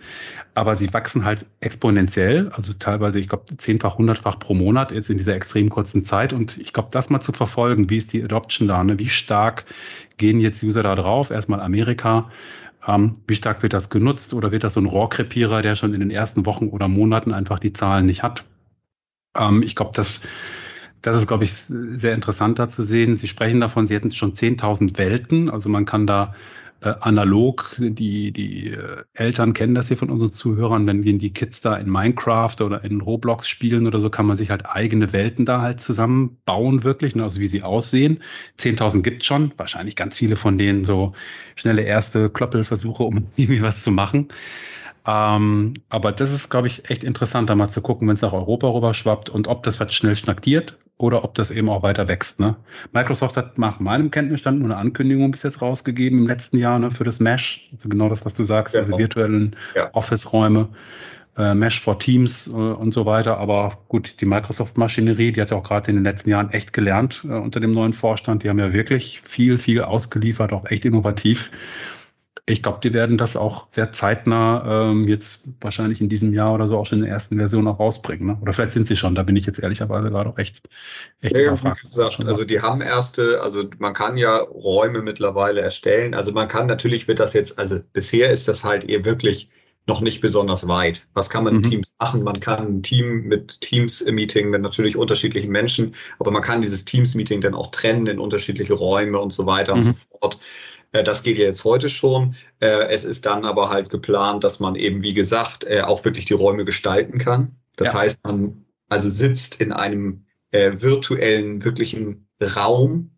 Aber 0.54 0.76
sie 0.76 0.92
wachsen 0.92 1.24
halt 1.24 1.46
exponentiell, 1.60 2.50
also 2.50 2.74
teilweise, 2.74 3.18
ich 3.18 3.28
glaube, 3.28 3.56
zehnfach, 3.56 3.96
hundertfach 3.96 4.38
pro 4.38 4.52
Monat 4.52 4.92
jetzt 4.92 5.08
in 5.08 5.16
dieser 5.16 5.34
extrem 5.34 5.70
kurzen 5.70 6.04
Zeit. 6.04 6.34
Und 6.34 6.58
ich 6.58 6.74
glaube, 6.74 6.90
das 6.92 7.08
mal 7.08 7.20
zu 7.20 7.32
verfolgen, 7.32 7.88
wie 7.88 7.96
ist 7.96 8.12
die 8.12 8.22
Adoption 8.22 8.68
da, 8.68 8.84
ne? 8.84 8.98
wie 8.98 9.08
stark 9.08 9.64
gehen 10.18 10.40
jetzt 10.40 10.62
User 10.62 10.82
da 10.82 10.94
drauf? 10.94 11.30
Erstmal 11.30 11.60
Amerika, 11.60 12.30
ähm, 12.86 13.14
wie 13.26 13.34
stark 13.34 13.62
wird 13.62 13.72
das 13.72 13.88
genutzt 13.88 14.34
oder 14.34 14.52
wird 14.52 14.64
das 14.64 14.74
so 14.74 14.80
ein 14.80 14.86
Rohrkrepierer, 14.86 15.62
der 15.62 15.74
schon 15.74 15.94
in 15.94 16.00
den 16.00 16.10
ersten 16.10 16.44
Wochen 16.44 16.68
oder 16.68 16.86
Monaten 16.86 17.32
einfach 17.32 17.58
die 17.58 17.72
Zahlen 17.72 18.04
nicht 18.04 18.22
hat? 18.22 18.44
Ähm, 19.36 19.62
ich 19.62 19.74
glaube, 19.76 19.92
das, 19.94 20.22
das 21.00 21.16
ist, 21.16 21.26
glaube 21.26 21.44
ich, 21.44 21.54
sehr 21.54 22.14
interessant 22.14 22.58
da 22.58 22.68
zu 22.68 22.82
sehen. 22.82 23.16
Sie 23.16 23.28
sprechen 23.28 23.60
davon, 23.60 23.86
Sie 23.86 23.94
hätten 23.94 24.12
schon 24.12 24.34
10.000 24.34 24.98
Welten. 24.98 25.50
Also 25.50 25.68
man 25.68 25.84
kann 25.84 26.06
da 26.06 26.34
äh, 26.82 26.94
analog, 27.00 27.76
die, 27.78 28.32
die 28.32 28.70
äh, 28.70 29.04
Eltern 29.14 29.52
kennen 29.52 29.74
das 29.74 29.88
hier 29.88 29.96
von 29.96 30.10
unseren 30.10 30.32
Zuhörern, 30.32 30.86
wenn 30.86 31.02
die 31.02 31.32
Kids 31.32 31.60
da 31.60 31.76
in 31.76 31.88
Minecraft 31.88 32.56
oder 32.60 32.84
in 32.84 33.00
Roblox 33.00 33.48
spielen 33.48 33.86
oder 33.86 34.00
so, 34.00 34.10
kann 34.10 34.26
man 34.26 34.36
sich 34.36 34.50
halt 34.50 34.66
eigene 34.66 35.12
Welten 35.12 35.46
da 35.46 35.60
halt 35.62 35.80
zusammenbauen, 35.80 36.82
wirklich, 36.82 37.14
ne? 37.14 37.22
also 37.22 37.40
wie 37.40 37.46
sie 37.46 37.62
aussehen. 37.62 38.20
10.000 38.58 39.02
gibt 39.02 39.24
schon, 39.24 39.52
wahrscheinlich 39.56 39.94
ganz 39.96 40.18
viele 40.18 40.36
von 40.36 40.58
denen 40.58 40.84
so 40.84 41.14
schnelle 41.54 41.82
erste 41.82 42.28
Kloppelversuche, 42.28 43.04
um 43.04 43.28
irgendwie 43.36 43.62
was 43.62 43.82
zu 43.82 43.92
machen. 43.92 44.28
Ähm, 45.06 45.74
aber 45.88 46.12
das 46.12 46.32
ist, 46.32 46.48
glaube 46.48 46.68
ich, 46.68 46.88
echt 46.88 47.02
interessant, 47.02 47.50
da 47.50 47.54
mal 47.54 47.68
zu 47.68 47.80
gucken, 47.80 48.08
wenn 48.08 48.14
es 48.14 48.22
nach 48.22 48.32
Europa 48.32 48.68
rüber 48.68 48.94
schwappt 48.94 49.28
und 49.28 49.48
ob 49.48 49.62
das 49.64 49.80
was 49.80 49.92
schnell 49.94 50.14
schnackiert 50.14 50.76
oder 50.96 51.24
ob 51.24 51.34
das 51.34 51.50
eben 51.50 51.68
auch 51.68 51.82
weiter 51.82 52.06
wächst. 52.06 52.38
Ne? 52.38 52.54
Microsoft 52.92 53.36
hat 53.36 53.58
nach 53.58 53.80
meinem 53.80 54.10
Kenntnisstand 54.12 54.60
nur 54.60 54.70
eine 54.70 54.76
Ankündigung 54.76 55.32
bis 55.32 55.42
jetzt 55.42 55.60
rausgegeben 55.60 56.20
im 56.20 56.26
letzten 56.28 56.58
Jahr 56.58 56.78
ne, 56.78 56.92
für 56.92 57.04
das 57.04 57.18
Mesh, 57.18 57.68
also 57.74 57.88
genau 57.88 58.08
das, 58.08 58.24
was 58.24 58.34
du 58.34 58.44
sagst, 58.44 58.74
ja, 58.74 58.82
diese 58.82 58.96
virtuellen 58.96 59.56
ja. 59.74 59.90
Office-Räume. 59.92 60.68
Äh, 61.34 61.54
Mesh 61.54 61.80
for 61.80 61.98
Teams 61.98 62.46
äh, 62.46 62.50
und 62.50 62.92
so 62.92 63.06
weiter. 63.06 63.38
Aber 63.38 63.78
gut, 63.88 64.20
die 64.20 64.26
Microsoft-Maschinerie, 64.26 65.32
die 65.32 65.40
hat 65.40 65.50
ja 65.50 65.56
auch 65.56 65.64
gerade 65.64 65.90
in 65.90 65.96
den 65.96 66.04
letzten 66.04 66.28
Jahren 66.28 66.50
echt 66.50 66.74
gelernt 66.74 67.24
äh, 67.24 67.32
unter 67.32 67.58
dem 67.58 67.72
neuen 67.72 67.94
Vorstand. 67.94 68.42
Die 68.42 68.50
haben 68.50 68.58
ja 68.58 68.74
wirklich 68.74 69.22
viel, 69.24 69.56
viel 69.56 69.80
ausgeliefert, 69.80 70.52
auch 70.52 70.66
echt 70.66 70.84
innovativ. 70.84 71.50
Ich 72.52 72.62
glaube, 72.62 72.80
die 72.82 72.92
werden 72.92 73.16
das 73.16 73.34
auch 73.34 73.66
sehr 73.70 73.92
zeitnah 73.92 74.90
ähm, 74.90 75.08
jetzt 75.08 75.42
wahrscheinlich 75.60 76.00
in 76.00 76.08
diesem 76.08 76.34
Jahr 76.34 76.52
oder 76.52 76.68
so 76.68 76.78
auch 76.78 76.84
schon 76.84 76.98
in 76.98 77.04
der 77.04 77.14
ersten 77.14 77.38
Version 77.38 77.66
auch 77.66 77.80
rausbringen. 77.80 78.26
Ne? 78.26 78.38
Oder 78.42 78.52
vielleicht 78.52 78.72
sind 78.72 78.86
sie 78.86 78.96
schon, 78.96 79.14
da 79.14 79.22
bin 79.22 79.36
ich 79.36 79.46
jetzt 79.46 79.58
ehrlicherweise 79.58 80.10
gerade 80.10 80.28
auch 80.28 80.38
echt, 80.38 80.62
echt 81.22 81.34
ja, 81.34 81.58
wie 81.62 81.70
gesagt, 81.70 82.24
also 82.26 82.44
die 82.44 82.60
haben 82.60 82.82
erste, 82.82 83.40
also 83.42 83.64
man 83.78 83.94
kann 83.94 84.18
ja 84.18 84.36
Räume 84.36 85.00
mittlerweile 85.00 85.62
erstellen. 85.62 86.14
Also 86.14 86.32
man 86.32 86.48
kann 86.48 86.66
natürlich 86.66 87.08
wird 87.08 87.20
das 87.20 87.32
jetzt, 87.32 87.58
also 87.58 87.80
bisher 87.94 88.30
ist 88.30 88.48
das 88.48 88.64
halt 88.64 88.84
eher 88.84 89.04
wirklich 89.04 89.48
noch 89.86 90.00
nicht 90.00 90.20
besonders 90.20 90.68
weit. 90.68 91.08
Was 91.14 91.28
kann 91.28 91.44
man 91.44 91.56
in 91.56 91.60
mhm. 91.60 91.70
Teams 91.70 91.96
machen? 91.98 92.22
Man 92.22 92.38
kann 92.38 92.66
ein 92.66 92.82
Team 92.82 93.22
mit 93.24 93.60
Teams-Meeting 93.62 94.50
mit 94.50 94.62
natürlich 94.62 94.96
unterschiedlichen 94.96 95.50
Menschen, 95.50 95.94
aber 96.18 96.30
man 96.30 96.42
kann 96.42 96.62
dieses 96.62 96.84
Teams-Meeting 96.84 97.40
dann 97.40 97.54
auch 97.54 97.70
trennen 97.70 98.06
in 98.06 98.18
unterschiedliche 98.18 98.74
Räume 98.74 99.18
und 99.18 99.32
so 99.32 99.46
weiter 99.46 99.74
mhm. 99.74 99.78
und 99.78 99.84
so 99.86 99.92
fort. 100.20 100.38
Äh, 100.92 101.02
das 101.02 101.22
geht 101.22 101.38
ja 101.38 101.44
jetzt 101.44 101.64
heute 101.64 101.88
schon. 101.88 102.36
Äh, 102.60 102.86
es 102.88 103.04
ist 103.04 103.26
dann 103.26 103.44
aber 103.44 103.70
halt 103.70 103.90
geplant, 103.90 104.44
dass 104.44 104.60
man 104.60 104.76
eben, 104.76 105.02
wie 105.02 105.14
gesagt, 105.14 105.64
äh, 105.64 105.80
auch 105.80 106.04
wirklich 106.04 106.26
die 106.26 106.34
Räume 106.34 106.64
gestalten 106.64 107.18
kann. 107.18 107.56
Das 107.76 107.88
ja. 107.88 107.94
heißt, 107.94 108.24
man 108.24 108.64
also 108.88 109.08
sitzt 109.08 109.60
in 109.60 109.72
einem 109.72 110.26
virtuellen, 110.54 111.64
wirklichen 111.64 112.28
Raum 112.38 113.10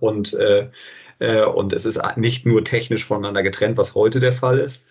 und, 0.00 0.34
und 0.34 1.72
es 1.72 1.84
ist 1.84 2.00
nicht 2.16 2.44
nur 2.44 2.64
technisch 2.64 3.04
voneinander 3.04 3.44
getrennt, 3.44 3.78
was 3.78 3.94
heute 3.94 4.18
der 4.18 4.32
Fall 4.32 4.58
ist. 4.58 4.84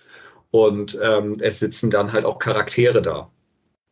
Und 0.52 0.98
ähm, 1.04 1.36
es 1.42 1.60
sitzen 1.60 1.90
dann 1.90 2.14
halt 2.14 2.24
auch 2.24 2.40
Charaktere 2.40 3.02
da. 3.02 3.30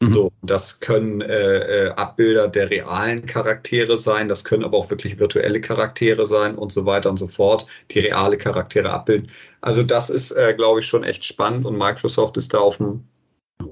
Mhm. 0.01 0.09
So, 0.09 0.31
das 0.43 0.79
können 0.79 1.21
äh, 1.21 1.87
äh, 1.87 1.89
Abbilder 1.91 2.47
der 2.47 2.69
realen 2.69 3.25
Charaktere 3.25 3.97
sein, 3.97 4.29
das 4.29 4.45
können 4.45 4.63
aber 4.63 4.77
auch 4.77 4.89
wirklich 4.89 5.19
virtuelle 5.19 5.59
Charaktere 5.59 6.25
sein 6.25 6.55
und 6.55 6.71
so 6.71 6.85
weiter 6.85 7.09
und 7.09 7.17
so 7.17 7.27
fort, 7.27 7.67
die 7.91 7.99
reale 7.99 8.37
Charaktere 8.37 8.89
abbilden. 8.89 9.29
Also 9.61 9.83
das 9.83 10.09
ist, 10.09 10.31
äh, 10.31 10.53
glaube 10.55 10.79
ich, 10.79 10.85
schon 10.85 11.03
echt 11.03 11.25
spannend 11.25 11.65
und 11.65 11.77
Microsoft 11.77 12.37
ist 12.37 12.53
da 12.53 12.59
auf 12.59 12.79
einem 12.79 13.03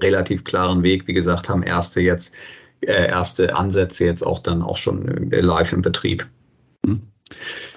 relativ 0.02 0.44
klaren 0.44 0.82
Weg. 0.82 1.06
Wie 1.06 1.14
gesagt, 1.14 1.48
haben 1.48 1.62
erste 1.62 2.02
jetzt 2.02 2.34
äh, 2.82 3.08
erste 3.08 3.56
Ansätze 3.56 4.04
jetzt 4.04 4.24
auch 4.24 4.38
dann 4.38 4.62
auch 4.62 4.76
schon 4.76 5.32
äh, 5.32 5.40
live 5.40 5.72
im 5.72 5.82
Betrieb. 5.82 6.26
Mhm. 6.86 7.02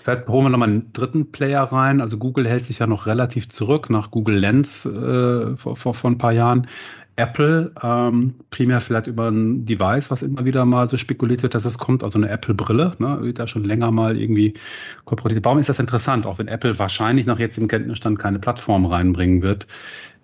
Vielleicht 0.04 0.28
holen 0.28 0.46
wir 0.46 0.50
nochmal 0.50 0.70
einen 0.70 0.94
dritten 0.94 1.32
Player 1.32 1.64
rein. 1.64 2.02
Also 2.02 2.18
Google 2.18 2.48
hält 2.48 2.66
sich 2.66 2.80
ja 2.80 2.88
noch 2.88 3.06
relativ 3.06 3.50
zurück 3.50 3.90
nach 3.90 4.12
Google 4.12 4.38
Lens 4.38 4.86
äh, 4.86 5.58
vor, 5.58 5.76
vor, 5.76 5.94
vor 5.94 6.10
ein 6.10 6.18
paar 6.18 6.32
Jahren. 6.32 6.68
Apple, 7.16 7.74
ähm, 7.82 8.36
primär 8.50 8.82
vielleicht 8.82 9.08
über 9.08 9.30
ein 9.30 9.66
Device, 9.66 10.10
was 10.10 10.24
immer 10.24 10.46
wieder 10.46 10.66
mal 10.66 10.88
so 10.88 10.98
spekuliert 10.98 11.44
wird, 11.44 11.54
dass 11.54 11.66
es 11.66 11.78
kommt, 11.78 12.04
also 12.04 12.18
eine 12.18 12.30
Apple-Brille, 12.30 12.94
ne, 13.00 13.20
wird 13.22 13.40
da 13.40 13.48
schon 13.48 13.64
länger 13.64 13.92
mal 13.92 14.18
irgendwie 14.18 14.56
korporiert. 15.06 15.44
Warum 15.44 15.60
ist 15.60 15.70
das 15.70 15.80
interessant, 15.80 16.26
auch 16.26 16.40
wenn 16.40 16.48
Apple 16.48 16.80
wahrscheinlich 16.80 17.26
nach 17.26 17.40
jetzigem 17.40 17.68
Kenntnisstand 17.68 18.18
keine 18.18 18.40
Plattform 18.40 18.86
reinbringen 18.86 19.42
wird? 19.42 19.68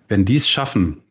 Wenn 0.08 0.24
die 0.24 0.36
es 0.36 0.48
schaffen, 0.48 1.02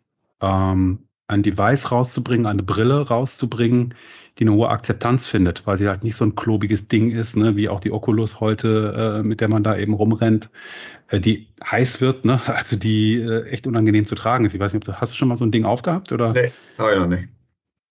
ähm, 0.41 1.00
ein 1.27 1.43
Device 1.43 1.91
rauszubringen, 1.91 2.46
eine 2.46 2.63
Brille 2.63 3.07
rauszubringen, 3.07 3.93
die 4.38 4.43
eine 4.43 4.53
hohe 4.53 4.69
Akzeptanz 4.69 5.27
findet, 5.27 5.67
weil 5.67 5.77
sie 5.77 5.88
halt 5.88 6.03
nicht 6.03 6.15
so 6.15 6.24
ein 6.25 6.36
klobiges 6.36 6.88
Ding 6.88 7.12
ist, 7.12 7.36
ne, 7.36 7.55
wie 7.55 7.69
auch 7.69 7.79
die 7.79 7.91
Oculus 7.91 8.39
heute, 8.39 9.19
äh, 9.22 9.27
mit 9.27 9.41
der 9.41 9.50
man 9.50 9.63
da 9.63 9.77
eben 9.77 9.93
rumrennt, 9.93 10.50
die 11.14 11.48
heiß 11.64 12.02
wird, 12.02 12.26
ne, 12.26 12.42
also 12.48 12.76
die 12.76 13.16
äh, 13.16 13.48
echt 13.48 13.68
unangenehm 13.68 14.06
zu 14.08 14.16
tragen 14.16 14.46
ist. 14.46 14.54
Ich 14.54 14.60
weiß 14.60 14.74
nicht, 14.74 14.88
ob 14.88 14.94
du, 14.94 15.02
hast 15.02 15.14
du 15.14 15.18
schon 15.18 15.28
mal 15.28 15.38
so 15.38 15.46
ein 15.46 15.52
Ding 15.52 15.66
aufgehabt 15.66 16.12
oder? 16.12 16.34
Nee, 16.34 16.52
habe 16.78 16.94
ich 16.94 17.00
noch 17.00 17.08
nicht. 17.08 17.30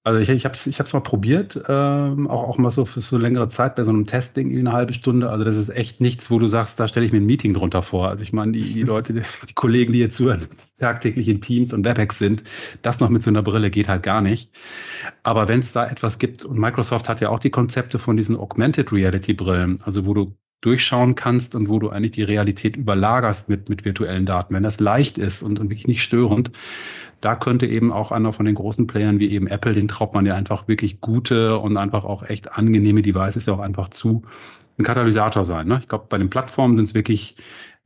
Also 0.06 0.20
ich, 0.20 0.28
ich 0.28 0.44
habe 0.44 0.54
es 0.54 0.64
ich 0.68 0.78
hab's 0.78 0.92
mal 0.92 1.00
probiert, 1.00 1.60
ähm, 1.66 2.28
auch, 2.30 2.44
auch 2.44 2.58
mal 2.58 2.70
so 2.70 2.84
für 2.84 3.00
so 3.00 3.18
längere 3.18 3.48
Zeit 3.48 3.74
bei 3.74 3.82
so 3.82 3.90
einem 3.90 4.06
Testing 4.06 4.56
eine 4.56 4.72
halbe 4.72 4.92
Stunde. 4.92 5.30
Also 5.30 5.42
das 5.42 5.56
ist 5.56 5.68
echt 5.68 6.00
nichts, 6.00 6.30
wo 6.30 6.38
du 6.38 6.46
sagst, 6.46 6.78
da 6.78 6.86
stelle 6.86 7.04
ich 7.04 7.10
mir 7.10 7.18
ein 7.18 7.26
Meeting 7.26 7.52
drunter 7.52 7.82
vor. 7.82 8.08
Also 8.08 8.22
ich 8.22 8.32
meine, 8.32 8.52
die, 8.52 8.60
die 8.60 8.82
Leute, 8.84 9.14
die, 9.14 9.22
die 9.48 9.54
Kollegen, 9.54 9.92
die 9.92 9.98
jetzt 9.98 10.14
zuhören, 10.14 10.46
tagtäglich 10.78 11.26
in 11.26 11.40
Teams 11.40 11.72
und 11.72 11.84
WebEx 11.84 12.20
sind, 12.20 12.44
das 12.82 13.00
noch 13.00 13.08
mit 13.08 13.24
so 13.24 13.30
einer 13.30 13.42
Brille 13.42 13.68
geht 13.68 13.88
halt 13.88 14.04
gar 14.04 14.20
nicht. 14.20 14.52
Aber 15.24 15.48
wenn 15.48 15.58
es 15.58 15.72
da 15.72 15.84
etwas 15.88 16.20
gibt, 16.20 16.44
und 16.44 16.56
Microsoft 16.56 17.08
hat 17.08 17.20
ja 17.20 17.30
auch 17.30 17.40
die 17.40 17.50
Konzepte 17.50 17.98
von 17.98 18.16
diesen 18.16 18.36
Augmented 18.36 18.92
Reality 18.92 19.34
Brillen, 19.34 19.82
also 19.82 20.06
wo 20.06 20.14
du 20.14 20.36
durchschauen 20.60 21.14
kannst 21.14 21.54
und 21.54 21.68
wo 21.68 21.78
du 21.78 21.90
eigentlich 21.90 22.12
die 22.12 22.22
Realität 22.22 22.76
überlagerst 22.76 23.48
mit, 23.48 23.68
mit 23.68 23.84
virtuellen 23.84 24.26
Daten, 24.26 24.54
wenn 24.54 24.62
das 24.62 24.80
leicht 24.80 25.18
ist 25.18 25.42
und, 25.42 25.60
und 25.60 25.70
wirklich 25.70 25.86
nicht 25.86 26.02
störend, 26.02 26.50
da 27.20 27.34
könnte 27.34 27.66
eben 27.66 27.92
auch 27.92 28.12
einer 28.12 28.32
von 28.32 28.46
den 28.46 28.54
großen 28.54 28.86
Playern 28.86 29.18
wie 29.18 29.30
eben 29.30 29.46
Apple, 29.46 29.72
den 29.72 29.88
traut 29.88 30.14
man 30.14 30.26
ja 30.26 30.34
einfach 30.34 30.68
wirklich 30.68 31.00
gute 31.00 31.58
und 31.58 31.76
einfach 31.76 32.04
auch 32.04 32.22
echt 32.22 32.52
angenehme 32.56 33.02
Devices 33.02 33.46
ja 33.46 33.54
auch 33.54 33.60
einfach 33.60 33.90
zu, 33.90 34.22
ein 34.78 34.84
Katalysator 34.84 35.44
sein. 35.44 35.68
Ne? 35.68 35.78
Ich 35.80 35.88
glaube, 35.88 36.06
bei 36.08 36.18
den 36.18 36.30
Plattformen 36.30 36.76
sind 36.76 36.86
es 36.86 36.94
wirklich 36.94 37.36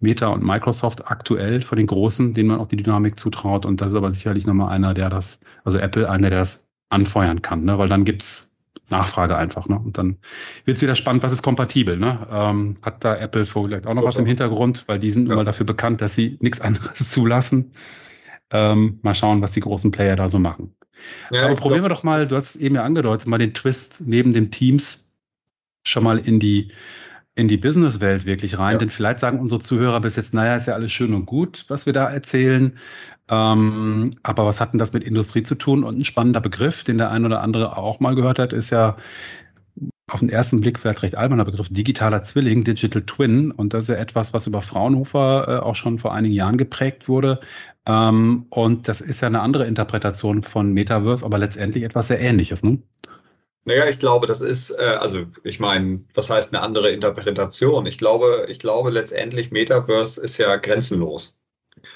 Meta 0.01 0.29
und 0.29 0.43
Microsoft 0.43 1.11
aktuell 1.11 1.61
von 1.61 1.77
den 1.77 1.87
Großen, 1.87 2.35
denen 2.35 2.49
man 2.49 2.59
auch 2.59 2.67
die 2.67 2.77
Dynamik 2.77 3.19
zutraut. 3.19 3.67
Und 3.67 3.81
das 3.81 3.89
ist 3.89 3.95
aber 3.95 4.11
sicherlich 4.13 4.47
nochmal 4.47 4.71
einer, 4.71 4.95
der 4.95 5.11
das, 5.11 5.41
also 5.65 5.79
Apple, 5.79 6.09
einer, 6.09 6.31
der 6.31 6.41
das 6.41 6.65
anfeuern 6.89 7.43
kann, 7.43 7.65
ne? 7.65 7.79
weil 7.79 7.89
dann 7.89 8.05
gibt's 8.05 8.50
Nachfrage 8.91 9.37
einfach. 9.37 9.69
Ne? 9.69 9.79
Und 9.79 9.99
dann 9.99 10.19
wird 10.65 10.77
es 10.77 10.83
wieder 10.83 10.95
spannend, 10.95 11.23
was 11.23 11.33
ist 11.33 11.43
kompatibel. 11.43 11.97
Ne? 11.97 12.27
Ähm, 12.31 12.77
hat 12.83 13.05
da 13.05 13.17
Apple 13.17 13.47
vielleicht 13.47 13.87
auch 13.87 13.95
noch 13.95 14.05
was 14.05 14.17
im 14.17 14.27
Hintergrund, 14.27 14.85
weil 14.87 14.99
die 14.99 15.11
sind 15.11 15.29
ja. 15.29 15.35
immer 15.35 15.45
dafür 15.45 15.67
bekannt, 15.67 16.01
dass 16.01 16.15
sie 16.15 16.39
nichts 16.41 16.61
anderes 16.61 16.97
zulassen. 17.11 17.73
Ähm, 18.51 18.99
mal 19.03 19.15
schauen, 19.15 19.43
was 19.43 19.53
die 19.53 19.61
großen 19.61 19.91
Player 19.93 20.17
da 20.17 20.29
so 20.29 20.39
machen. 20.39 20.75
Ja, 21.31 21.45
Aber 21.45 21.55
probieren 21.55 21.81
glaub, 21.81 21.91
wir 21.91 21.95
doch 21.95 22.05
mal, 22.05 22.27
du 22.27 22.37
hast 22.37 22.57
eben 22.57 22.75
ja 22.75 22.83
angedeutet, 22.83 23.27
mal 23.27 23.39
den 23.39 23.55
Twist 23.55 24.03
neben 24.05 24.33
den 24.33 24.51
Teams 24.51 25.05
schon 25.85 26.05
mal 26.05 26.19
in 26.19 26.41
die 26.41 26.73
in 27.37 27.49
die 27.49 27.57
Businesswelt 27.57 28.27
wirklich 28.27 28.59
rein, 28.59 28.73
ja. 28.73 28.79
denn 28.79 28.91
vielleicht 28.91 29.21
sagen 29.21 29.39
unsere 29.39 29.61
Zuhörer 29.61 30.01
bis 30.01 30.17
jetzt, 30.17 30.35
naja, 30.35 30.57
ist 30.57 30.67
ja 30.67 30.75
alles 30.75 30.93
schön 30.93 31.15
und 31.15 31.27
gut, 31.27 31.65
was 31.69 31.87
wir 31.87 31.93
da 31.93 32.11
erzählen, 32.11 32.77
ähm, 33.31 34.17
aber 34.23 34.45
was 34.45 34.61
hat 34.61 34.73
denn 34.73 34.79
das 34.79 34.93
mit 34.93 35.05
Industrie 35.05 35.43
zu 35.43 35.55
tun? 35.55 35.85
Und 35.85 35.99
ein 35.99 36.05
spannender 36.05 36.41
Begriff, 36.41 36.85
den 36.85 36.99
der 36.99 37.11
ein 37.11 37.25
oder 37.25 37.41
andere 37.43 37.77
auch 37.77 38.01
mal 38.01 38.15
gehört 38.15 38.39
hat, 38.39 38.53
ist 38.53 38.71
ja 38.71 38.97
auf 40.11 40.21
den 40.21 40.29
ersten 40.29 40.61
Blick 40.61 40.79
vielleicht 40.79 41.03
recht 41.03 41.15
alberner 41.15 41.45
Begriff, 41.45 41.69
digitaler 41.71 42.25
Zwilling, 42.25 42.65
Digital 42.65 43.03
Twin. 43.03 43.53
Und 43.53 43.73
das 43.73 43.85
ist 43.85 43.89
ja 43.89 43.95
etwas, 43.97 44.33
was 44.33 44.49
über 44.49 44.63
Fraunhofer 44.63 45.47
äh, 45.49 45.65
auch 45.65 45.77
schon 45.77 45.99
vor 46.01 46.13
einigen 46.13 46.35
Jahren 46.35 46.59
geprägt 46.59 47.09
wurde. 47.09 47.39
Ähm, 47.87 48.47
und 48.51 48.89
das 48.89 49.01
ist 49.01 49.21
ja 49.21 49.29
eine 49.29 49.41
andere 49.41 49.67
Interpretation 49.67 50.43
von 50.43 50.73
Metaverse, 50.73 51.25
aber 51.25 51.39
letztendlich 51.39 51.85
etwas 51.85 52.09
sehr 52.09 52.21
Ähnliches. 52.21 52.65
Ne? 52.65 52.83
Naja, 53.65 53.89
ich 53.89 54.01
glaube, 54.01 54.27
das 54.27 54.41
ist, 54.41 54.71
äh, 54.73 54.83
also 54.83 55.27
ich 55.45 55.61
meine, 55.61 55.99
was 56.15 56.31
heißt 56.31 56.53
eine 56.53 56.63
andere 56.63 56.91
Interpretation? 56.91 57.87
Ich 57.87 57.99
glaube, 57.99 58.47
ich 58.49 58.59
glaube 58.59 58.91
letztendlich 58.91 59.53
Metaverse 59.53 60.21
ist 60.21 60.39
ja 60.39 60.57
grenzenlos. 60.57 61.40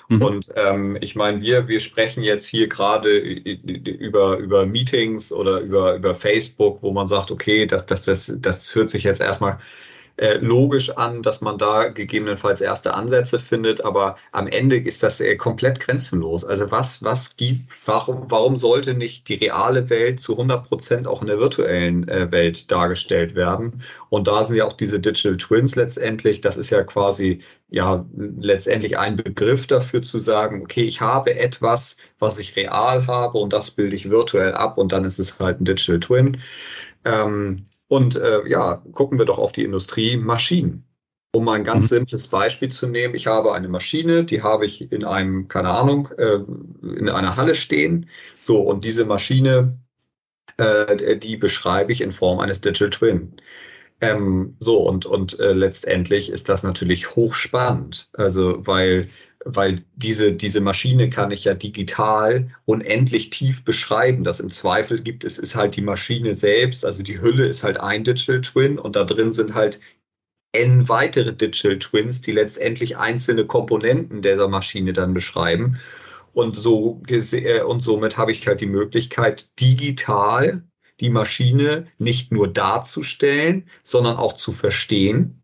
Mhm. 0.09 0.23
Und 0.23 0.53
ähm, 0.57 0.99
ich 1.00 1.14
meine, 1.17 1.41
wir, 1.41 1.69
wir 1.69 1.81
sprechen 1.81 2.23
jetzt 2.23 2.47
hier 2.47 2.69
gerade 2.69 3.11
über, 3.11 4.38
über 4.38 4.67
Meetings 4.67 5.33
oder 5.33 5.61
über, 5.61 5.97
über 5.97 6.14
Facebook, 6.14 6.83
wo 6.83 6.93
man 6.93 7.07
sagt, 7.07 7.31
okay, 7.31 7.67
das, 7.67 7.87
das, 7.87 8.05
das, 8.05 8.33
das 8.38 8.75
hört 8.75 8.91
sich 8.91 9.05
jetzt 9.05 9.21
erstmal 9.21 9.59
äh, 10.16 10.35
logisch 10.35 10.90
an, 10.90 11.23
dass 11.23 11.40
man 11.40 11.59
da 11.59 11.88
gegebenenfalls 11.88 12.61
erste 12.61 12.94
Ansätze 12.94 13.40
findet, 13.40 13.85
aber 13.85 14.16
am 14.30 14.47
Ende 14.47 14.76
ist 14.76 15.02
das 15.02 15.21
äh, 15.21 15.35
komplett 15.37 15.80
grenzenlos. 15.80 16.44
Also 16.44 16.71
was, 16.71 17.02
was 17.02 17.37
gibt, 17.37 17.73
warum, 17.85 18.30
warum 18.30 18.56
sollte 18.56 18.94
nicht 18.94 19.28
die 19.28 19.35
reale 19.35 19.90
Welt 19.90 20.21
zu 20.21 20.33
100 20.33 20.68
Prozent 20.68 21.06
auch 21.09 21.21
in 21.21 21.26
der 21.26 21.40
virtuellen 21.40 22.06
äh, 22.09 22.30
Welt 22.30 22.71
dargestellt 22.71 23.35
werden? 23.35 23.83
Und 24.09 24.28
da 24.28 24.44
sind 24.44 24.56
ja 24.56 24.66
auch 24.66 24.73
diese 24.73 25.00
Digital 25.00 25.37
Twins 25.37 25.75
letztendlich, 25.75 26.40
das 26.40 26.56
ist 26.56 26.71
ja 26.71 26.85
quasi 26.85 27.40
ja 27.71 28.06
letztendlich 28.16 28.97
ein 28.97 29.16
Begriff 29.16 29.66
dafür 29.66 30.00
zu 30.02 30.18
sagen, 30.18 30.62
okay, 30.62 30.85
ich 30.85 31.00
habe 31.00 31.37
etwas, 31.37 31.97
was 32.21 32.38
ich 32.38 32.54
real 32.54 33.06
habe 33.09 33.38
und 33.38 33.52
das 33.52 33.73
bilde 33.73 33.97
ich 33.97 34.11
virtuell 34.11 34.54
ab 34.54 34.78
und 34.78 34.92
dann 34.92 35.04
ist 35.04 35.18
es 35.18 35.40
halt 35.40 35.61
ein 35.61 35.64
Digital 35.64 35.99
Twin. 35.99 36.38
Ähm, 37.04 37.64
und 37.88 38.17
äh, 38.17 38.49
ja, 38.49 38.83
gucken 38.93 39.19
wir 39.19 39.26
doch 39.26 39.38
auf 39.38 39.53
die 39.53 39.64
Industrie 39.64 40.17
Maschinen. 40.17 40.87
Um 41.33 41.45
mal 41.45 41.55
ein 41.55 41.64
ganz 41.64 41.87
mhm. 41.87 41.97
simples 41.97 42.29
Beispiel 42.29 42.71
zu 42.71 42.87
nehmen, 42.87 43.14
ich 43.14 43.26
habe 43.26 43.55
eine 43.55 43.69
Maschine, 43.69 44.25
die 44.25 44.43
habe 44.43 44.67
ich 44.67 44.93
in 44.93 45.05
einem, 45.05 45.49
keine 45.49 45.71
Ahnung, 45.71 46.09
äh, 46.17 46.38
in 46.83 47.09
einer 47.09 47.37
Halle 47.37 47.57
stehen. 47.57 48.09
So, 48.38 48.61
und 48.61 48.85
diese 48.85 49.05
Maschine, 49.05 49.76
äh, 50.59 51.17
die 51.17 51.37
beschreibe 51.37 51.91
ich 51.91 52.03
in 52.03 52.12
Form 52.12 52.38
eines 52.38 52.61
Digital 52.61 52.91
Twin. 52.91 53.37
Ähm, 54.11 54.56
so, 54.61 54.78
und, 54.78 55.06
und 55.06 55.38
äh, 55.40 55.52
letztendlich 55.52 56.30
ist 56.30 56.49
das 56.49 56.62
natürlich 56.62 57.14
hochspannend. 57.14 58.08
Also, 58.14 58.66
weil 58.66 59.08
weil 59.44 59.84
diese, 59.94 60.32
diese 60.32 60.61
Maschine 60.61 61.11
kann 61.11 61.30
ich 61.30 61.44
ja 61.44 61.54
digital 61.54 62.49
unendlich 62.64 63.30
tief 63.30 63.64
beschreiben. 63.64 64.25
Das 64.25 64.40
im 64.40 64.50
Zweifel 64.50 65.00
gibt 65.02 65.25
es, 65.25 65.38
ist 65.38 65.54
halt 65.54 65.76
die 65.76 65.82
Maschine 65.82 66.34
selbst, 66.34 66.84
also 66.84 67.02
die 67.02 67.20
Hülle 67.20 67.46
ist 67.46 67.62
halt 67.62 67.78
ein 67.78 68.04
Digital 68.04 68.40
Twin 68.40 68.78
und 68.78 68.96
da 68.96 69.04
drin 69.04 69.32
sind 69.32 69.54
halt 69.54 69.80
n 70.52 70.88
weitere 70.88 71.34
Digital 71.34 71.78
Twins, 71.78 72.20
die 72.23 72.32
letztendlich 72.32 72.96
einzelne 72.96 73.44
Komponenten 73.46 74.23
dieser 74.23 74.49
Maschine 74.49 74.92
dann 74.92 75.12
beschreiben. 75.12 75.78
Und 76.32 76.56
so 76.56 77.02
äh, 77.08 77.62
und 77.62 77.80
somit 77.80 78.16
habe 78.16 78.32
ich 78.32 78.46
halt 78.46 78.61
die 78.61 78.66
Möglichkeit, 78.66 79.49
digital 79.61 80.64
die 81.00 81.10
Maschine 81.10 81.86
nicht 81.98 82.32
nur 82.32 82.48
darzustellen, 82.48 83.68
sondern 83.82 84.16
auch 84.16 84.34
zu 84.34 84.52
verstehen. 84.52 85.42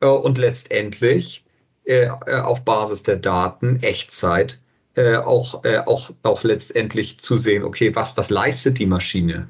Äh, 0.00 0.08
und 0.08 0.38
letztendlich 0.38 1.44
äh, 1.84 2.08
äh, 2.26 2.40
auf 2.40 2.64
Basis 2.64 3.02
der 3.02 3.16
Daten 3.16 3.82
Echtzeit 3.82 4.60
auch, 4.94 5.64
auch, 5.86 6.10
auch 6.22 6.42
letztendlich 6.44 7.18
zu 7.18 7.38
sehen, 7.38 7.64
okay, 7.64 7.94
was, 7.94 8.14
was 8.18 8.28
leistet 8.28 8.78
die 8.78 8.84
Maschine? 8.84 9.48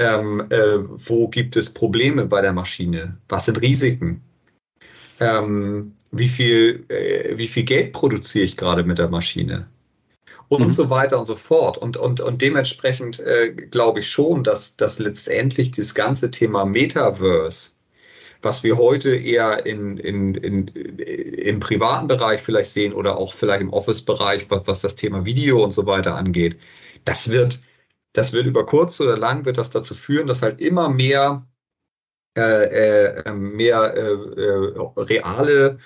Ähm, 0.00 0.44
äh, 0.50 0.78
wo 1.08 1.28
gibt 1.28 1.54
es 1.54 1.70
Probleme 1.70 2.26
bei 2.26 2.40
der 2.40 2.52
Maschine? 2.52 3.16
Was 3.28 3.44
sind 3.44 3.62
Risiken? 3.62 4.20
Ähm, 5.20 5.94
wie, 6.10 6.28
viel, 6.28 6.84
äh, 6.88 7.38
wie 7.38 7.46
viel 7.46 7.62
Geld 7.62 7.92
produziere 7.92 8.44
ich 8.44 8.56
gerade 8.56 8.82
mit 8.82 8.98
der 8.98 9.08
Maschine? 9.08 9.68
Und 10.48 10.66
mhm. 10.66 10.70
so 10.70 10.90
weiter 10.90 11.18
und 11.18 11.26
so 11.26 11.34
fort. 11.34 11.78
Und, 11.78 11.96
und, 11.96 12.20
und 12.20 12.42
dementsprechend 12.42 13.22
glaube 13.70 14.00
ich 14.00 14.10
schon, 14.10 14.44
dass, 14.44 14.76
dass 14.76 14.98
letztendlich 14.98 15.70
das 15.70 15.94
ganze 15.94 16.30
Thema 16.30 16.64
Metaverse 16.64 17.70
was 18.44 18.62
wir 18.62 18.76
heute 18.76 19.16
eher 19.16 19.66
in, 19.66 19.96
in, 19.96 20.34
in, 20.34 20.68
im 20.68 21.60
privaten 21.60 22.06
Bereich 22.06 22.42
vielleicht 22.42 22.70
sehen 22.70 22.92
oder 22.92 23.16
auch 23.16 23.32
vielleicht 23.34 23.62
im 23.62 23.72
Office-Bereich, 23.72 24.50
was, 24.50 24.66
was 24.66 24.80
das 24.82 24.94
Thema 24.94 25.24
Video 25.24 25.64
und 25.64 25.72
so 25.72 25.86
weiter 25.86 26.14
angeht, 26.14 26.58
das 27.04 27.30
wird, 27.30 27.62
das 28.12 28.32
wird 28.32 28.46
über 28.46 28.66
kurz 28.66 29.00
oder 29.00 29.16
lang 29.16 29.44
wird 29.44 29.58
das 29.58 29.70
dazu 29.70 29.94
führen, 29.94 30.26
dass 30.26 30.42
halt 30.42 30.60
immer 30.60 30.88
mehr, 30.88 31.46
äh, 32.36 33.22
äh, 33.22 33.32
mehr 33.32 33.94
äh, 33.96 34.42
äh 34.42 34.90
reale 34.96 35.78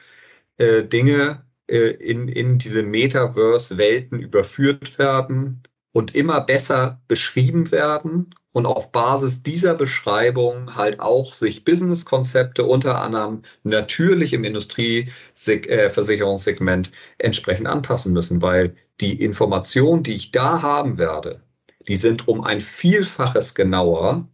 äh, 0.59 0.83
Dinge 0.85 1.45
äh, 1.69 1.91
in, 1.91 2.29
in 2.29 2.59
diese 2.59 2.83
Metaverse-Welten 2.83 4.21
überführt 4.21 4.99
werden 4.99 5.63
und 5.93 6.15
immer 6.15 6.41
besser 6.41 7.01
beschrieben 7.09 7.71
werden 7.71 8.35
und 8.53 8.67
auf 8.67 8.93
Basis 8.93 9.43
dieser 9.43 9.75
Beschreibung 9.75 10.75
halt 10.75 11.01
auch 11.01 11.33
sich 11.33 11.65
Businesskonzepte 11.65 12.65
unter 12.65 13.03
anderem 13.03 13.43
natürlich 13.63 14.33
im 14.33 14.45
Industrieversicherungssegment 14.45 16.91
entsprechend 17.19 17.69
anpassen 17.69 18.13
müssen, 18.13 18.43
weil 18.43 18.75
die 19.01 19.23
Informationen, 19.23 20.03
die 20.03 20.15
ich 20.15 20.33
da 20.33 20.63
haben 20.63 20.99
werde, 20.99 21.41
die 21.87 21.97
sind 21.97 22.27
um 22.27 22.43
ein 22.43 22.61
Vielfaches 22.61 23.55
genauer 23.55 24.27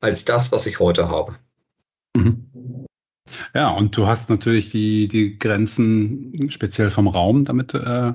als 0.00 0.24
das, 0.24 0.52
was 0.52 0.66
ich 0.66 0.78
heute 0.78 1.08
habe. 1.08 1.34
Mhm. 2.16 2.45
Ja, 3.54 3.70
und 3.70 3.96
du 3.96 4.06
hast 4.06 4.30
natürlich 4.30 4.70
die, 4.70 5.08
die 5.08 5.38
Grenzen 5.38 6.50
speziell 6.50 6.90
vom 6.90 7.08
Raum 7.08 7.44
damit 7.44 7.74
äh, 7.74 8.12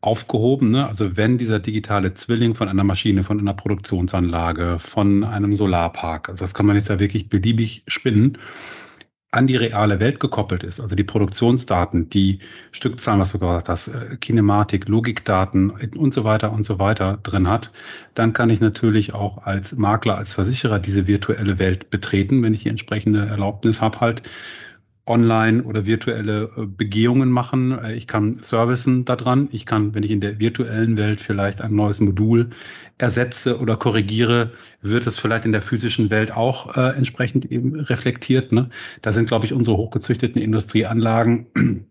aufgehoben. 0.00 0.70
Ne? 0.70 0.86
Also 0.86 1.16
wenn 1.16 1.38
dieser 1.38 1.58
digitale 1.58 2.14
Zwilling 2.14 2.54
von 2.54 2.68
einer 2.68 2.84
Maschine, 2.84 3.22
von 3.22 3.38
einer 3.38 3.54
Produktionsanlage, 3.54 4.78
von 4.78 5.24
einem 5.24 5.54
Solarpark, 5.54 6.28
also 6.28 6.44
das 6.44 6.54
kann 6.54 6.66
man 6.66 6.76
jetzt 6.76 6.88
ja 6.88 6.98
wirklich 6.98 7.28
beliebig 7.28 7.82
spinnen, 7.86 8.38
an 9.32 9.46
die 9.46 9.56
reale 9.56 10.00
Welt 10.00 10.18
gekoppelt 10.18 10.64
ist, 10.64 10.80
also 10.80 10.96
die 10.96 11.04
Produktionsdaten, 11.04 12.08
die 12.10 12.40
Stückzahlen, 12.72 13.20
was 13.20 13.32
du 13.32 13.38
gesagt 13.38 13.68
hast, 13.68 13.88
äh, 13.88 14.16
Kinematik, 14.16 14.88
Logikdaten 14.88 15.70
und 15.70 16.12
so 16.12 16.24
weiter 16.24 16.52
und 16.52 16.64
so 16.64 16.78
weiter 16.80 17.18
drin 17.22 17.48
hat, 17.48 17.70
dann 18.14 18.32
kann 18.32 18.50
ich 18.50 18.60
natürlich 18.60 19.14
auch 19.14 19.38
als 19.46 19.76
Makler, 19.76 20.18
als 20.18 20.34
Versicherer 20.34 20.80
diese 20.80 21.06
virtuelle 21.06 21.58
Welt 21.60 21.90
betreten, 21.90 22.42
wenn 22.42 22.54
ich 22.54 22.64
die 22.64 22.70
entsprechende 22.70 23.26
Erlaubnis 23.26 23.80
habe 23.80 24.00
halt 24.00 24.22
online 25.06 25.62
oder 25.64 25.86
virtuelle 25.86 26.50
äh, 26.56 26.66
Begehungen 26.66 27.30
machen. 27.30 27.72
Äh, 27.78 27.94
ich 27.94 28.06
kann 28.06 28.42
servicen 28.42 29.04
daran. 29.04 29.48
Ich 29.52 29.66
kann, 29.66 29.94
wenn 29.94 30.02
ich 30.02 30.10
in 30.10 30.20
der 30.20 30.40
virtuellen 30.40 30.96
Welt 30.96 31.20
vielleicht 31.20 31.60
ein 31.60 31.74
neues 31.74 32.00
Modul 32.00 32.50
ersetze 32.98 33.58
oder 33.58 33.76
korrigiere, 33.76 34.52
wird 34.82 35.06
es 35.06 35.18
vielleicht 35.18 35.44
in 35.44 35.52
der 35.52 35.62
physischen 35.62 36.10
Welt 36.10 36.32
auch 36.32 36.76
äh, 36.76 36.96
entsprechend 36.96 37.46
eben 37.46 37.80
reflektiert. 37.80 38.52
Ne? 38.52 38.70
Da 39.02 39.12
sind, 39.12 39.26
glaube 39.28 39.46
ich, 39.46 39.52
unsere 39.52 39.76
hochgezüchteten 39.76 40.40
Industrieanlagen 40.40 41.89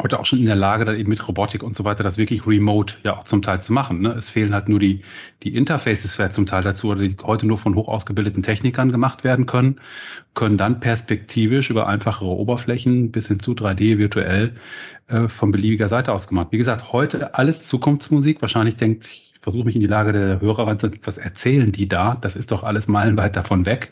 heute 0.00 0.18
auch 0.18 0.24
schon 0.24 0.38
in 0.38 0.46
der 0.46 0.56
Lage, 0.56 0.86
dann 0.86 0.96
eben 0.96 1.10
mit 1.10 1.26
Robotik 1.28 1.62
und 1.62 1.76
so 1.76 1.84
weiter 1.84 2.02
das 2.02 2.16
wirklich 2.16 2.46
remote 2.46 2.94
ja 3.02 3.18
auch 3.18 3.24
zum 3.24 3.42
Teil 3.42 3.60
zu 3.60 3.74
machen. 3.74 4.00
Ne? 4.00 4.12
Es 4.12 4.30
fehlen 4.30 4.54
halt 4.54 4.68
nur 4.68 4.78
die, 4.78 5.02
die 5.42 5.54
Interfaces 5.54 6.14
vielleicht 6.14 6.32
zum 6.32 6.46
Teil 6.46 6.62
dazu, 6.62 6.88
oder 6.88 7.02
die 7.02 7.14
heute 7.22 7.46
nur 7.46 7.58
von 7.58 7.74
hoch 7.74 7.88
ausgebildeten 7.88 8.42
Technikern 8.42 8.90
gemacht 8.90 9.22
werden 9.22 9.44
können, 9.44 9.80
können 10.34 10.56
dann 10.56 10.80
perspektivisch 10.80 11.68
über 11.68 11.88
einfachere 11.88 12.30
Oberflächen 12.30 13.12
bis 13.12 13.28
hin 13.28 13.40
zu 13.40 13.52
3D 13.52 13.98
virtuell 13.98 14.56
äh, 15.08 15.28
von 15.28 15.52
beliebiger 15.52 15.88
Seite 15.88 16.12
aus 16.12 16.26
gemacht. 16.26 16.48
Wie 16.52 16.58
gesagt, 16.58 16.92
heute 16.92 17.34
alles 17.34 17.68
Zukunftsmusik. 17.68 18.40
Wahrscheinlich 18.40 18.76
denkt, 18.76 19.31
versuche 19.42 19.64
mich 19.64 19.74
in 19.74 19.80
die 19.80 19.88
Lage 19.88 20.12
der 20.12 20.40
Hörer 20.40 20.68
rein, 20.68 20.78
was 21.04 21.18
erzählen 21.18 21.70
die 21.72 21.88
da? 21.88 22.16
Das 22.20 22.36
ist 22.36 22.52
doch 22.52 22.62
alles 22.62 22.88
meilenweit 22.88 23.36
davon 23.36 23.66
weg. 23.66 23.90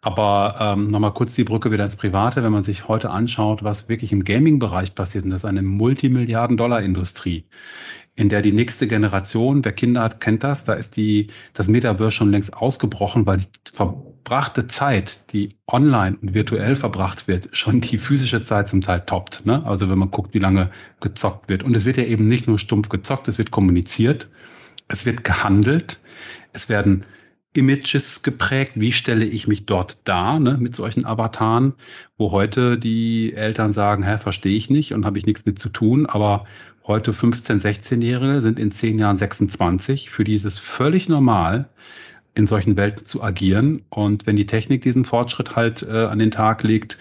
Aber 0.00 0.56
ähm, 0.58 0.90
nochmal 0.90 1.14
kurz 1.14 1.36
die 1.36 1.44
Brücke 1.44 1.70
wieder 1.70 1.84
ins 1.84 1.94
Private, 1.94 2.42
wenn 2.42 2.50
man 2.50 2.64
sich 2.64 2.88
heute 2.88 3.10
anschaut, 3.10 3.62
was 3.62 3.88
wirklich 3.88 4.10
im 4.10 4.24
Gaming-Bereich 4.24 4.96
passiert, 4.96 5.24
und 5.24 5.30
das 5.30 5.42
ist 5.42 5.48
eine 5.48 5.62
Multimilliarden-Dollar-Industrie, 5.62 7.44
in 8.16 8.28
der 8.28 8.42
die 8.42 8.52
nächste 8.52 8.88
Generation, 8.88 9.64
wer 9.64 9.72
Kinder 9.72 10.02
hat, 10.02 10.20
kennt 10.20 10.42
das, 10.42 10.64
da 10.64 10.72
ist 10.72 10.96
die, 10.96 11.28
das 11.54 11.68
Metaverse 11.68 12.10
schon 12.10 12.30
längst 12.30 12.52
ausgebrochen, 12.52 13.26
weil 13.26 13.38
die 13.38 13.46
verbrachte 13.72 14.66
Zeit, 14.66 15.32
die 15.32 15.56
online 15.68 16.18
und 16.20 16.34
virtuell 16.34 16.74
verbracht 16.74 17.28
wird, 17.28 17.48
schon 17.52 17.80
die 17.80 17.98
physische 17.98 18.42
Zeit 18.42 18.68
zum 18.68 18.80
Teil 18.80 19.02
toppt. 19.06 19.46
Ne? 19.46 19.64
Also 19.64 19.88
wenn 19.88 19.98
man 19.98 20.10
guckt, 20.10 20.34
wie 20.34 20.40
lange 20.40 20.70
gezockt 21.00 21.48
wird. 21.48 21.62
Und 21.62 21.76
es 21.76 21.84
wird 21.84 21.96
ja 21.96 22.04
eben 22.04 22.26
nicht 22.26 22.48
nur 22.48 22.58
stumpf 22.58 22.88
gezockt, 22.88 23.28
es 23.28 23.38
wird 23.38 23.52
kommuniziert, 23.52 24.28
es 24.92 25.06
wird 25.06 25.24
gehandelt, 25.24 25.98
es 26.52 26.68
werden 26.68 27.04
Images 27.54 28.22
geprägt. 28.22 28.72
Wie 28.76 28.92
stelle 28.92 29.24
ich 29.24 29.46
mich 29.46 29.66
dort 29.66 29.98
dar 30.04 30.38
ne, 30.38 30.56
mit 30.58 30.76
solchen 30.76 31.04
Avataren, 31.04 31.74
wo 32.16 32.30
heute 32.30 32.78
die 32.78 33.34
Eltern 33.34 33.72
sagen, 33.72 34.04
hä, 34.04 34.18
verstehe 34.18 34.56
ich 34.56 34.70
nicht 34.70 34.92
und 34.92 35.04
habe 35.04 35.18
ich 35.18 35.26
nichts 35.26 35.44
mit 35.44 35.58
zu 35.58 35.68
tun, 35.68 36.06
aber 36.06 36.46
heute 36.86 37.12
15, 37.12 37.60
16-Jährige 37.60 38.42
sind 38.42 38.58
in 38.58 38.70
zehn 38.70 38.98
Jahren 38.98 39.16
26. 39.16 40.10
Für 40.10 40.24
die 40.24 40.34
ist 40.34 40.44
es 40.44 40.58
völlig 40.58 41.08
normal, 41.08 41.68
in 42.34 42.46
solchen 42.46 42.76
Welten 42.76 43.04
zu 43.04 43.22
agieren. 43.22 43.82
Und 43.90 44.26
wenn 44.26 44.36
die 44.36 44.46
Technik 44.46 44.82
diesen 44.82 45.04
Fortschritt 45.04 45.54
halt 45.54 45.82
äh, 45.82 46.06
an 46.06 46.18
den 46.18 46.30
Tag 46.30 46.62
legt, 46.62 46.98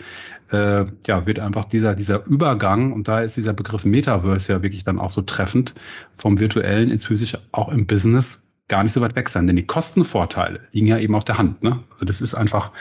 äh, 0.51 0.85
ja, 1.07 1.25
wird 1.25 1.39
einfach 1.39 1.65
dieser, 1.65 1.95
dieser 1.95 2.25
Übergang, 2.25 2.93
und 2.93 3.07
da 3.07 3.21
ist 3.21 3.37
dieser 3.37 3.53
Begriff 3.53 3.85
Metaverse 3.85 4.51
ja 4.51 4.61
wirklich 4.61 4.83
dann 4.83 4.99
auch 4.99 5.09
so 5.09 5.21
treffend, 5.21 5.73
vom 6.17 6.39
virtuellen 6.39 6.91
ins 6.91 7.05
physische, 7.05 7.39
auch 7.51 7.69
im 7.69 7.87
Business, 7.87 8.41
gar 8.67 8.83
nicht 8.83 8.93
so 8.93 9.01
weit 9.01 9.15
weg 9.15 9.29
sein, 9.29 9.47
denn 9.47 9.55
die 9.55 9.65
Kostenvorteile 9.65 10.61
liegen 10.71 10.87
ja 10.87 10.97
eben 10.97 11.15
auf 11.15 11.25
der 11.25 11.37
Hand. 11.37 11.61
Ne? 11.63 11.79
Also 11.93 12.05
das 12.05 12.21
ist 12.21 12.35
einfach 12.35 12.71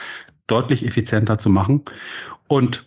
deutlich 0.47 0.85
effizienter 0.85 1.37
zu 1.37 1.49
machen. 1.49 1.83
Und 2.47 2.85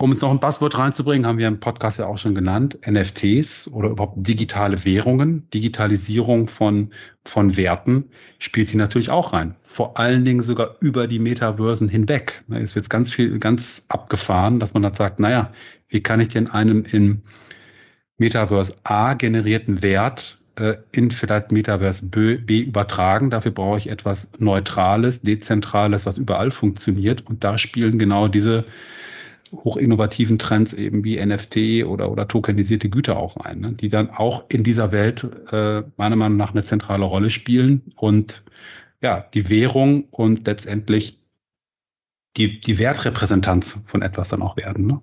um 0.00 0.12
jetzt 0.12 0.22
noch 0.22 0.30
ein 0.30 0.40
Passwort 0.40 0.78
reinzubringen, 0.78 1.26
haben 1.26 1.38
wir 1.38 1.46
im 1.46 1.60
Podcast 1.60 1.98
ja 1.98 2.06
auch 2.06 2.16
schon 2.16 2.34
genannt, 2.34 2.78
NFTs 2.88 3.68
oder 3.68 3.90
überhaupt 3.90 4.26
digitale 4.26 4.82
Währungen, 4.84 5.48
Digitalisierung 5.50 6.48
von, 6.48 6.90
von 7.24 7.56
Werten 7.56 8.08
spielt 8.38 8.70
hier 8.70 8.78
natürlich 8.78 9.10
auch 9.10 9.34
rein. 9.34 9.54
Vor 9.64 9.98
allen 9.98 10.24
Dingen 10.24 10.42
sogar 10.42 10.76
über 10.80 11.06
die 11.06 11.18
Metaversen 11.18 11.88
hinweg. 11.88 12.42
Es 12.50 12.74
wird 12.74 12.88
ganz 12.88 13.12
viel, 13.12 13.38
ganz 13.38 13.84
abgefahren, 13.88 14.58
dass 14.58 14.72
man 14.72 14.84
halt 14.84 14.96
sagt, 14.96 15.20
naja, 15.20 15.52
wie 15.88 16.02
kann 16.02 16.20
ich 16.20 16.28
denn 16.28 16.48
einem 16.48 16.84
in 16.84 17.22
Metaverse 18.16 18.74
A 18.84 19.14
generierten 19.14 19.82
Wert 19.82 20.38
äh, 20.56 20.76
in 20.92 21.10
vielleicht 21.10 21.52
Metaverse 21.52 22.04
B, 22.06 22.36
B 22.36 22.60
übertragen. 22.60 23.28
Dafür 23.28 23.52
brauche 23.52 23.78
ich 23.78 23.90
etwas 23.90 24.30
Neutrales, 24.38 25.20
Dezentrales, 25.20 26.06
was 26.06 26.16
überall 26.16 26.50
funktioniert. 26.50 27.26
Und 27.28 27.44
da 27.44 27.58
spielen 27.58 27.98
genau 27.98 28.28
diese 28.28 28.64
hochinnovativen 29.52 30.38
Trends 30.38 30.72
eben 30.72 31.04
wie 31.04 31.24
NFT 31.24 31.84
oder, 31.86 32.10
oder 32.10 32.28
tokenisierte 32.28 32.88
Güter 32.88 33.16
auch 33.16 33.36
ein, 33.36 33.60
ne? 33.60 33.72
die 33.72 33.88
dann 33.88 34.10
auch 34.10 34.44
in 34.48 34.64
dieser 34.64 34.92
Welt 34.92 35.24
äh, 35.50 35.82
meiner 35.96 36.16
Meinung 36.16 36.36
nach 36.36 36.52
eine 36.52 36.62
zentrale 36.62 37.04
Rolle 37.04 37.30
spielen 37.30 37.92
und 37.96 38.42
ja, 39.02 39.28
die 39.34 39.48
Währung 39.48 40.04
und 40.10 40.46
letztendlich 40.46 41.20
die, 42.36 42.60
die 42.60 42.78
Wertrepräsentanz 42.78 43.80
von 43.86 44.02
etwas 44.02 44.28
dann 44.28 44.42
auch 44.42 44.56
werden. 44.56 44.86
Ne? 44.86 45.02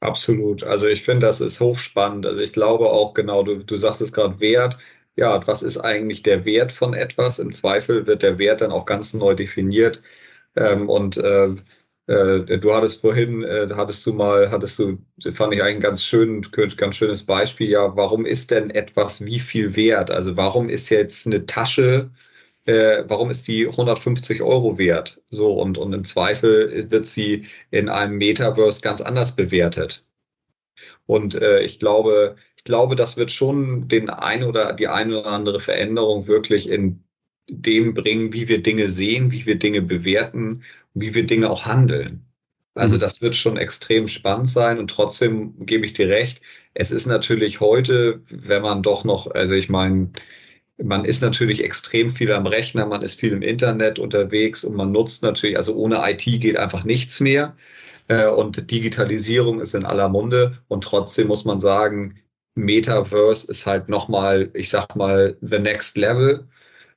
Absolut. 0.00 0.62
Also 0.62 0.86
ich 0.86 1.02
finde, 1.02 1.26
das 1.26 1.40
ist 1.40 1.60
hochspannend. 1.60 2.26
Also 2.26 2.42
ich 2.42 2.52
glaube 2.52 2.90
auch 2.90 3.14
genau, 3.14 3.42
du, 3.42 3.64
du 3.64 3.76
sagtest 3.76 4.14
gerade 4.14 4.38
Wert. 4.40 4.78
Ja, 5.16 5.44
was 5.48 5.62
ist 5.62 5.78
eigentlich 5.78 6.22
der 6.22 6.44
Wert 6.44 6.70
von 6.70 6.94
etwas? 6.94 7.40
Im 7.40 7.50
Zweifel 7.50 8.06
wird 8.06 8.22
der 8.22 8.38
Wert 8.38 8.60
dann 8.60 8.70
auch 8.70 8.86
ganz 8.86 9.14
neu 9.14 9.34
definiert. 9.34 10.02
Ähm, 10.54 10.88
und 10.88 11.16
äh, 11.16 11.56
äh, 12.08 12.58
du 12.58 12.74
hattest 12.74 13.00
vorhin, 13.00 13.42
äh, 13.44 13.68
hattest 13.74 14.04
du 14.06 14.12
mal, 14.14 14.50
hattest 14.50 14.78
du, 14.78 14.98
fand 15.34 15.54
ich 15.54 15.62
eigentlich 15.62 15.76
ein 15.76 15.80
ganz 15.80 16.02
schön, 16.04 16.42
ganz 16.76 16.96
schönes 16.96 17.24
Beispiel. 17.24 17.68
Ja, 17.70 17.94
warum 17.96 18.26
ist 18.26 18.50
denn 18.50 18.70
etwas 18.70 19.24
wie 19.24 19.40
viel 19.40 19.76
wert? 19.76 20.10
Also 20.10 20.36
warum 20.36 20.68
ist 20.68 20.88
jetzt 20.90 21.26
eine 21.26 21.46
Tasche 21.46 22.10
äh, 22.66 23.04
warum 23.08 23.30
ist 23.30 23.48
die 23.48 23.66
150 23.66 24.42
Euro 24.42 24.78
wert? 24.78 25.22
So, 25.30 25.54
und, 25.54 25.78
und 25.78 25.92
im 25.94 26.04
Zweifel 26.04 26.90
wird 26.90 27.06
sie 27.06 27.46
in 27.70 27.88
einem 27.88 28.18
Metaverse 28.18 28.82
ganz 28.82 29.00
anders 29.00 29.34
bewertet. 29.36 30.04
Und 31.06 31.34
äh, 31.34 31.62
ich 31.62 31.78
glaube, 31.78 32.36
ich 32.56 32.64
glaube, 32.64 32.96
das 32.96 33.16
wird 33.16 33.30
schon 33.32 33.88
den 33.88 34.10
ein 34.10 34.42
oder 34.44 34.72
die 34.72 34.88
eine 34.88 35.20
oder 35.20 35.30
andere 35.30 35.60
Veränderung 35.60 36.26
wirklich 36.26 36.68
in 36.68 37.02
dem 37.50 37.94
bringen, 37.94 38.32
wie 38.32 38.48
wir 38.48 38.62
Dinge 38.62 38.88
sehen, 38.88 39.32
wie 39.32 39.46
wir 39.46 39.58
Dinge 39.58 39.80
bewerten, 39.82 40.62
wie 41.00 41.14
wir 41.14 41.26
Dinge 41.26 41.50
auch 41.50 41.66
handeln. 41.66 42.24
Also 42.74 42.96
mhm. 42.96 43.00
das 43.00 43.22
wird 43.22 43.36
schon 43.36 43.56
extrem 43.56 44.08
spannend 44.08 44.48
sein 44.48 44.78
und 44.78 44.90
trotzdem 44.90 45.54
gebe 45.66 45.84
ich 45.84 45.94
dir 45.94 46.08
recht. 46.08 46.40
Es 46.74 46.90
ist 46.90 47.06
natürlich 47.06 47.60
heute, 47.60 48.22
wenn 48.30 48.62
man 48.62 48.82
doch 48.82 49.04
noch, 49.04 49.30
also 49.30 49.54
ich 49.54 49.68
meine, 49.68 50.10
man 50.78 51.04
ist 51.04 51.22
natürlich 51.22 51.64
extrem 51.64 52.10
viel 52.10 52.32
am 52.32 52.46
Rechner, 52.46 52.86
man 52.86 53.02
ist 53.02 53.18
viel 53.18 53.32
im 53.32 53.42
Internet 53.42 53.98
unterwegs 53.98 54.64
und 54.64 54.76
man 54.76 54.92
nutzt 54.92 55.22
natürlich, 55.22 55.56
also 55.56 55.74
ohne 55.74 56.00
IT 56.08 56.24
geht 56.24 56.56
einfach 56.56 56.84
nichts 56.84 57.20
mehr. 57.20 57.56
Äh, 58.08 58.28
und 58.28 58.70
Digitalisierung 58.70 59.60
ist 59.60 59.74
in 59.74 59.84
aller 59.84 60.08
Munde. 60.08 60.58
Und 60.68 60.84
trotzdem 60.84 61.28
muss 61.28 61.44
man 61.44 61.60
sagen, 61.60 62.16
Metaverse 62.56 63.50
ist 63.50 63.66
halt 63.66 63.88
nochmal, 63.88 64.50
ich 64.54 64.70
sag 64.70 64.96
mal, 64.96 65.36
the 65.40 65.58
next 65.58 65.96
level. 65.96 66.48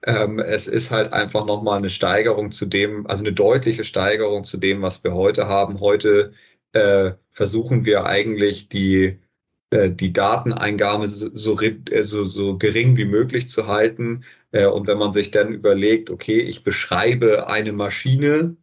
Ähm, 0.05 0.39
es 0.39 0.67
ist 0.67 0.91
halt 0.91 1.13
einfach 1.13 1.45
nochmal 1.45 1.77
eine 1.77 1.89
Steigerung 1.89 2.51
zu 2.51 2.65
dem, 2.65 3.05
also 3.07 3.23
eine 3.23 3.33
deutliche 3.33 3.83
Steigerung 3.83 4.43
zu 4.45 4.57
dem, 4.57 4.81
was 4.81 5.03
wir 5.03 5.13
heute 5.13 5.47
haben. 5.47 5.79
Heute 5.79 6.33
äh, 6.73 7.13
versuchen 7.31 7.85
wir 7.85 8.05
eigentlich 8.05 8.69
die 8.69 9.19
äh, 9.71 9.89
die 9.91 10.13
Dateneingabe 10.13 11.07
so, 11.07 11.59
äh, 11.61 12.03
so, 12.03 12.25
so 12.25 12.57
gering 12.57 12.97
wie 12.97 13.05
möglich 13.05 13.49
zu 13.49 13.67
halten. 13.67 14.23
Äh, 14.51 14.65
und 14.67 14.87
wenn 14.87 14.97
man 14.99 15.13
sich 15.13 15.31
dann 15.31 15.53
überlegt, 15.53 16.09
okay, 16.09 16.39
ich 16.41 16.63
beschreibe 16.63 17.47
eine 17.47 17.71
Maschine, 17.73 18.57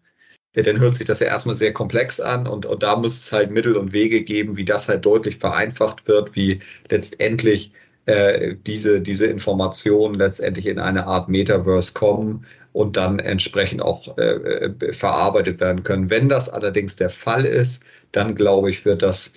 dann 0.55 0.81
hört 0.81 0.96
sich 0.96 1.07
das 1.07 1.20
ja 1.20 1.29
erstmal 1.29 1.57
sehr 1.57 1.72
komplex 1.72 2.20
an 2.20 2.46
und, 2.48 2.66
und 2.66 2.83
da 2.83 2.96
muss 2.96 3.16
es 3.22 3.33
halt 3.33 3.51
Mittel 3.51 3.77
und 3.77 3.92
Wege 3.92 4.22
geben, 4.22 4.57
wie 4.57 4.64
das 4.64 4.88
halt 4.88 5.07
deutlich 5.07 5.38
vereinfacht 5.38 6.09
wird, 6.09 6.35
wie 6.37 6.61
letztendlich 6.90 7.72
äh, 8.09 8.57
diese, 8.66 9.03
diese 9.03 9.27
Informationen 9.27 10.14
letztendlich 10.14 10.66
in 10.66 10.79
eine 10.79 11.07
Art 11.07 11.29
Metaverse 11.29 11.92
kommen 11.92 12.47
und 12.73 12.97
dann 12.97 13.18
entsprechend 13.18 13.83
auch 13.83 14.16
äh, 14.16 14.71
verarbeitet 14.92 15.61
werden 15.61 15.83
können. 15.83 16.09
Wenn 16.09 16.31
das 16.31 16.49
allerdings 16.49 16.97
der 16.97 17.11
Fall 17.11 17.44
ist, 17.44 17.83
dann 18.12 18.35
glaube 18.35 18.71
ich, 18.71 18.87
wird 18.87 19.03
das 19.03 19.35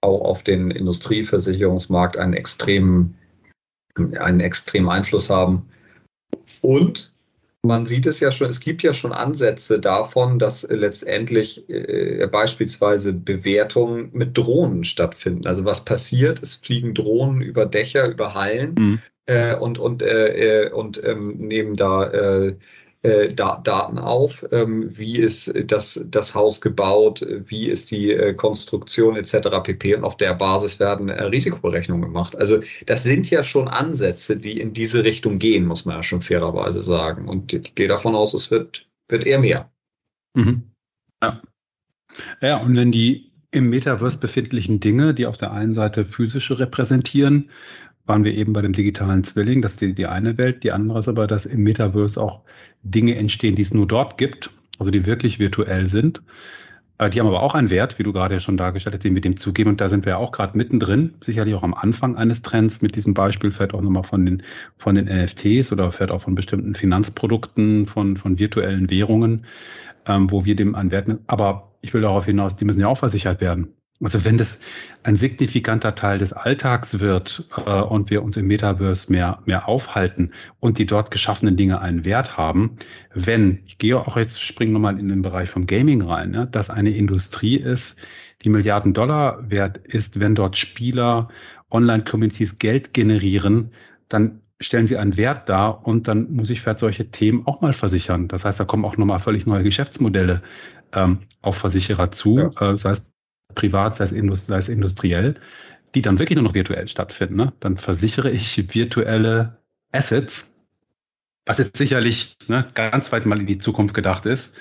auch 0.00 0.22
auf 0.22 0.42
den 0.42 0.70
Industrieversicherungsmarkt 0.70 2.16
einen 2.16 2.32
extremen, 2.32 3.14
einen 4.18 4.40
extremen 4.40 4.88
Einfluss 4.88 5.28
haben. 5.28 5.68
Und 6.62 7.12
man 7.68 7.86
sieht 7.86 8.06
es 8.06 8.18
ja 8.18 8.32
schon, 8.32 8.48
es 8.48 8.60
gibt 8.60 8.82
ja 8.82 8.94
schon 8.94 9.12
Ansätze 9.12 9.78
davon, 9.78 10.38
dass 10.38 10.66
letztendlich 10.68 11.68
äh, 11.68 12.26
beispielsweise 12.26 13.12
Bewertungen 13.12 14.08
mit 14.12 14.36
Drohnen 14.36 14.84
stattfinden. 14.84 15.46
Also 15.46 15.64
was 15.64 15.84
passiert? 15.84 16.42
Es 16.42 16.54
fliegen 16.54 16.94
Drohnen 16.94 17.42
über 17.42 17.66
Dächer, 17.66 18.08
über 18.08 18.34
Hallen 18.34 18.74
mhm. 18.76 18.98
äh, 19.26 19.54
und, 19.54 19.78
und, 19.78 20.02
äh, 20.02 20.64
äh 20.66 20.70
und 20.70 21.02
ähm, 21.04 21.36
nehmen 21.36 21.76
da 21.76 22.10
äh, 23.02 23.08
äh, 23.08 23.32
Daten 23.32 23.98
auf, 23.98 24.44
ähm, 24.50 24.96
wie 24.98 25.18
ist 25.18 25.52
das, 25.66 26.04
das 26.10 26.34
Haus 26.34 26.60
gebaut, 26.60 27.24
wie 27.46 27.68
ist 27.68 27.92
die 27.92 28.12
äh, 28.12 28.34
Konstruktion 28.34 29.14
etc. 29.14 29.62
pp. 29.62 29.94
Und 29.94 30.04
auf 30.04 30.16
der 30.16 30.34
Basis 30.34 30.80
werden 30.80 31.08
äh, 31.08 31.22
Risikoberechnungen 31.22 32.02
gemacht. 32.02 32.36
Also 32.36 32.58
das 32.86 33.04
sind 33.04 33.30
ja 33.30 33.44
schon 33.44 33.68
Ansätze, 33.68 34.36
die 34.36 34.60
in 34.60 34.72
diese 34.72 35.04
Richtung 35.04 35.38
gehen, 35.38 35.66
muss 35.66 35.84
man 35.84 35.96
ja 35.96 36.02
schon 36.02 36.22
fairerweise 36.22 36.82
sagen. 36.82 37.28
Und 37.28 37.52
ich 37.52 37.74
gehe 37.76 37.86
davon 37.88 38.16
aus, 38.16 38.34
es 38.34 38.50
wird, 38.50 38.88
wird 39.08 39.24
eher 39.24 39.38
mehr. 39.38 39.70
Mhm. 40.34 40.62
Ja. 41.22 41.40
ja, 42.40 42.56
und 42.58 42.76
wenn 42.76 42.90
die 42.90 43.32
im 43.50 43.70
Metaverse 43.70 44.18
befindlichen 44.18 44.80
Dinge, 44.80 45.14
die 45.14 45.26
auf 45.26 45.36
der 45.36 45.52
einen 45.52 45.74
Seite 45.74 46.04
physische 46.04 46.58
repräsentieren, 46.58 47.50
waren 48.08 48.24
wir 48.24 48.34
eben 48.34 48.52
bei 48.52 48.62
dem 48.62 48.72
digitalen 48.72 49.22
Zwilling, 49.22 49.62
das 49.62 49.72
ist 49.72 49.80
die, 49.80 49.94
die 49.94 50.06
eine 50.06 50.38
Welt, 50.38 50.64
die 50.64 50.72
andere 50.72 50.98
ist 51.00 51.08
aber, 51.08 51.26
dass 51.26 51.46
im 51.46 51.62
Metaverse 51.62 52.20
auch 52.20 52.40
Dinge 52.82 53.16
entstehen, 53.16 53.54
die 53.54 53.62
es 53.62 53.74
nur 53.74 53.86
dort 53.86 54.18
gibt, 54.18 54.50
also 54.78 54.90
die 54.90 55.06
wirklich 55.06 55.38
virtuell 55.38 55.88
sind. 55.88 56.22
Äh, 56.98 57.10
die 57.10 57.20
haben 57.20 57.26
aber 57.26 57.42
auch 57.42 57.54
einen 57.54 57.70
Wert, 57.70 57.98
wie 57.98 58.02
du 58.02 58.12
gerade 58.12 58.34
ja 58.34 58.40
schon 58.40 58.56
dargestellt 58.56 58.94
hast, 58.94 59.04
den 59.04 59.14
wir 59.14 59.20
dem 59.20 59.36
zugeben. 59.36 59.70
Und 59.70 59.80
da 59.80 59.88
sind 59.88 60.04
wir 60.04 60.12
ja 60.12 60.16
auch 60.16 60.32
gerade 60.32 60.56
mittendrin, 60.56 61.14
sicherlich 61.22 61.54
auch 61.54 61.62
am 61.62 61.74
Anfang 61.74 62.16
eines 62.16 62.42
Trends. 62.42 62.82
Mit 62.82 62.96
diesem 62.96 63.14
Beispiel 63.14 63.50
fährt 63.50 63.74
auch 63.74 63.82
nochmal 63.82 64.04
von 64.04 64.24
den, 64.24 64.42
von 64.78 64.94
den 64.94 65.06
NFTs 65.06 65.72
oder 65.72 65.90
fährt 65.92 66.10
auch 66.10 66.22
von 66.22 66.34
bestimmten 66.34 66.74
Finanzprodukten, 66.74 67.86
von, 67.86 68.16
von 68.16 68.38
virtuellen 68.38 68.90
Währungen, 68.90 69.44
ähm, 70.06 70.30
wo 70.30 70.44
wir 70.44 70.56
dem 70.56 70.74
einen 70.74 70.90
Wert, 70.90 71.08
aber 71.26 71.72
ich 71.80 71.94
will 71.94 72.02
darauf 72.02 72.24
hinaus, 72.24 72.56
die 72.56 72.64
müssen 72.64 72.80
ja 72.80 72.88
auch 72.88 72.98
versichert 72.98 73.40
werden. 73.40 73.68
Also 74.00 74.24
wenn 74.24 74.38
das 74.38 74.60
ein 75.02 75.16
signifikanter 75.16 75.94
Teil 75.94 76.18
des 76.18 76.32
Alltags 76.32 77.00
wird 77.00 77.48
äh, 77.66 77.80
und 77.80 78.10
wir 78.10 78.22
uns 78.22 78.36
im 78.36 78.46
Metaverse 78.46 79.10
mehr, 79.10 79.40
mehr 79.44 79.68
aufhalten 79.68 80.32
und 80.60 80.78
die 80.78 80.86
dort 80.86 81.10
geschaffenen 81.10 81.56
Dinge 81.56 81.80
einen 81.80 82.04
Wert 82.04 82.36
haben, 82.36 82.76
wenn, 83.12 83.60
ich 83.66 83.78
gehe 83.78 83.98
auch 83.98 84.16
jetzt, 84.16 84.40
springe 84.40 84.72
nochmal 84.72 85.00
in 85.00 85.08
den 85.08 85.22
Bereich 85.22 85.50
vom 85.50 85.66
Gaming 85.66 86.02
rein, 86.02 86.30
ne, 86.30 86.46
dass 86.46 86.70
eine 86.70 86.90
Industrie 86.90 87.56
ist, 87.56 87.98
die 88.44 88.50
Milliarden 88.50 88.94
Dollar 88.94 89.50
wert 89.50 89.78
ist, 89.78 90.20
wenn 90.20 90.36
dort 90.36 90.56
Spieler, 90.56 91.28
Online-Communities 91.70 92.58
Geld 92.58 92.94
generieren, 92.94 93.72
dann 94.08 94.42
stellen 94.60 94.86
sie 94.86 94.96
einen 94.96 95.16
Wert 95.16 95.48
dar 95.48 95.86
und 95.86 96.08
dann 96.08 96.32
muss 96.32 96.50
ich 96.50 96.60
vielleicht 96.60 96.78
solche 96.78 97.10
Themen 97.10 97.46
auch 97.46 97.60
mal 97.60 97.72
versichern. 97.72 98.28
Das 98.28 98.44
heißt, 98.44 98.58
da 98.58 98.64
kommen 98.64 98.84
auch 98.84 98.96
nochmal 98.96 99.20
völlig 99.20 99.46
neue 99.46 99.62
Geschäftsmodelle 99.62 100.42
ähm, 100.92 101.18
auf 101.42 101.56
Versicherer 101.56 102.10
zu, 102.10 102.38
ja. 102.38 102.72
äh, 102.72 102.76
sei 102.76 102.92
es 102.92 103.02
privat, 103.54 103.96
sei 103.96 104.04
es, 104.04 104.12
indust 104.12 104.46
sei 104.46 104.58
es 104.58 104.68
industriell, 104.68 105.34
die 105.94 106.02
dann 106.02 106.18
wirklich 106.18 106.36
nur 106.36 106.44
noch 106.44 106.54
virtuell 106.54 106.88
stattfinden. 106.88 107.36
Ne? 107.36 107.52
Dann 107.60 107.78
versichere 107.78 108.30
ich 108.30 108.74
virtuelle 108.74 109.58
Assets, 109.92 110.52
was 111.46 111.58
jetzt 111.58 111.76
sicherlich 111.76 112.36
ne, 112.48 112.66
ganz 112.74 113.10
weit 113.10 113.26
mal 113.26 113.40
in 113.40 113.46
die 113.46 113.58
Zukunft 113.58 113.94
gedacht 113.94 114.26
ist. 114.26 114.54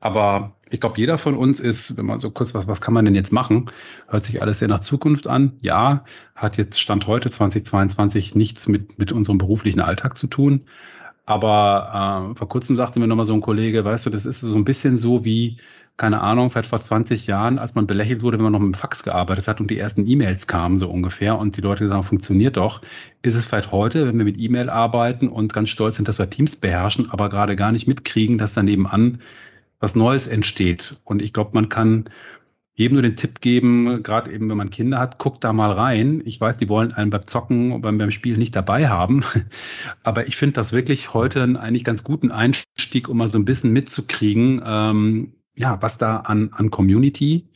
Aber 0.00 0.56
ich 0.68 0.80
glaube, 0.80 0.98
jeder 0.98 1.16
von 1.18 1.36
uns 1.36 1.60
ist, 1.60 1.96
wenn 1.96 2.06
man 2.06 2.18
so 2.18 2.30
kurz, 2.30 2.52
was, 2.54 2.66
was 2.66 2.80
kann 2.80 2.92
man 2.92 3.04
denn 3.04 3.14
jetzt 3.14 3.32
machen? 3.32 3.70
Hört 4.08 4.24
sich 4.24 4.42
alles 4.42 4.58
sehr 4.58 4.68
nach 4.68 4.80
Zukunft 4.80 5.26
an. 5.26 5.56
Ja, 5.60 6.04
hat 6.34 6.58
jetzt 6.58 6.80
Stand 6.80 7.06
heute 7.06 7.30
2022 7.30 8.34
nichts 8.34 8.68
mit, 8.68 8.98
mit 8.98 9.12
unserem 9.12 9.38
beruflichen 9.38 9.80
Alltag 9.80 10.18
zu 10.18 10.26
tun. 10.26 10.66
Aber 11.26 12.32
äh, 12.32 12.38
vor 12.38 12.48
kurzem 12.48 12.76
sagte 12.76 13.00
mir 13.00 13.08
nochmal 13.08 13.26
so 13.26 13.34
ein 13.34 13.40
Kollege, 13.40 13.84
weißt 13.84 14.06
du, 14.06 14.10
das 14.10 14.26
ist 14.26 14.40
so 14.40 14.54
ein 14.54 14.64
bisschen 14.64 14.96
so 14.96 15.24
wie, 15.24 15.56
keine 15.96 16.20
Ahnung, 16.20 16.50
vielleicht 16.50 16.68
vor 16.68 16.80
20 16.80 17.26
Jahren, 17.26 17.58
als 17.58 17.74
man 17.74 17.86
belächelt 17.86 18.22
wurde, 18.22 18.38
wenn 18.38 18.44
man 18.44 18.52
noch 18.52 18.60
mit 18.60 18.74
dem 18.74 18.78
Fax 18.78 19.02
gearbeitet 19.02 19.48
hat 19.48 19.60
und 19.60 19.68
die 19.70 19.78
ersten 19.78 20.06
E-Mails 20.06 20.46
kamen 20.46 20.78
so 20.78 20.88
ungefähr 20.88 21.38
und 21.38 21.56
die 21.56 21.62
Leute 21.62 21.84
gesagt 21.84 21.98
haben, 21.98 22.06
funktioniert 22.06 22.56
doch, 22.56 22.80
ist 23.22 23.34
es 23.34 23.44
vielleicht 23.46 23.72
heute, 23.72 24.06
wenn 24.06 24.18
wir 24.18 24.24
mit 24.24 24.38
E-Mail 24.38 24.70
arbeiten 24.70 25.28
und 25.28 25.52
ganz 25.52 25.70
stolz 25.70 25.96
sind, 25.96 26.06
dass 26.06 26.18
wir 26.18 26.30
Teams 26.30 26.54
beherrschen, 26.56 27.10
aber 27.10 27.28
gerade 27.28 27.56
gar 27.56 27.72
nicht 27.72 27.88
mitkriegen, 27.88 28.38
dass 28.38 28.52
daneben 28.52 28.86
an 28.86 29.20
was 29.80 29.96
Neues 29.96 30.26
entsteht. 30.26 30.96
Und 31.04 31.22
ich 31.22 31.32
glaube, 31.32 31.50
man 31.54 31.68
kann 31.68 32.08
jedem 32.76 32.96
nur 32.96 33.02
den 33.02 33.16
Tipp 33.16 33.40
geben, 33.40 34.02
gerade 34.02 34.30
eben, 34.30 34.50
wenn 34.50 34.56
man 34.58 34.68
Kinder 34.68 34.98
hat, 34.98 35.18
guckt 35.18 35.42
da 35.44 35.54
mal 35.54 35.72
rein. 35.72 36.22
Ich 36.26 36.38
weiß, 36.38 36.58
die 36.58 36.68
wollen 36.68 36.92
einen 36.92 37.10
beim 37.10 37.26
Zocken, 37.26 37.80
beim, 37.80 37.96
beim 37.96 38.10
Spiel 38.10 38.36
nicht 38.36 38.54
dabei 38.54 38.88
haben. 38.88 39.24
Aber 40.02 40.28
ich 40.28 40.36
finde 40.36 40.54
das 40.54 40.74
wirklich 40.74 41.14
heute 41.14 41.42
einen 41.42 41.56
eigentlich 41.56 41.84
ganz 41.84 42.04
guten 42.04 42.30
Einstieg, 42.30 43.08
um 43.08 43.16
mal 43.16 43.28
so 43.28 43.38
ein 43.38 43.46
bisschen 43.46 43.72
mitzukriegen, 43.72 44.62
ähm, 44.64 45.32
ja, 45.54 45.80
was 45.80 45.96
da 45.96 46.18
an, 46.18 46.50
an 46.52 46.70
Community, 46.70 47.48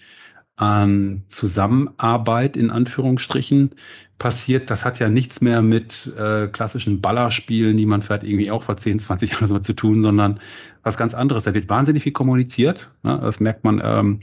an 0.56 1.24
Zusammenarbeit 1.28 2.56
in 2.56 2.70
Anführungsstrichen 2.70 3.74
passiert, 4.18 4.70
das 4.70 4.86
hat 4.86 5.00
ja 5.00 5.10
nichts 5.10 5.42
mehr 5.42 5.60
mit 5.60 6.14
äh, 6.18 6.48
klassischen 6.48 7.02
Ballerspielen, 7.02 7.76
die 7.76 7.86
man 7.86 8.00
vielleicht 8.00 8.24
irgendwie 8.24 8.50
auch 8.50 8.62
vor 8.62 8.78
10, 8.78 8.98
20 9.00 9.32
Jahren 9.32 9.48
so 9.48 9.58
zu 9.58 9.74
tun, 9.74 10.02
sondern 10.02 10.40
was 10.82 10.96
ganz 10.96 11.12
anderes. 11.12 11.44
Da 11.44 11.52
wird 11.52 11.68
wahnsinnig 11.68 12.04
viel 12.04 12.12
kommuniziert. 12.12 12.90
Ne? 13.02 13.18
Das 13.22 13.38
merkt 13.38 13.64
man 13.64 13.82
ähm, 13.84 14.20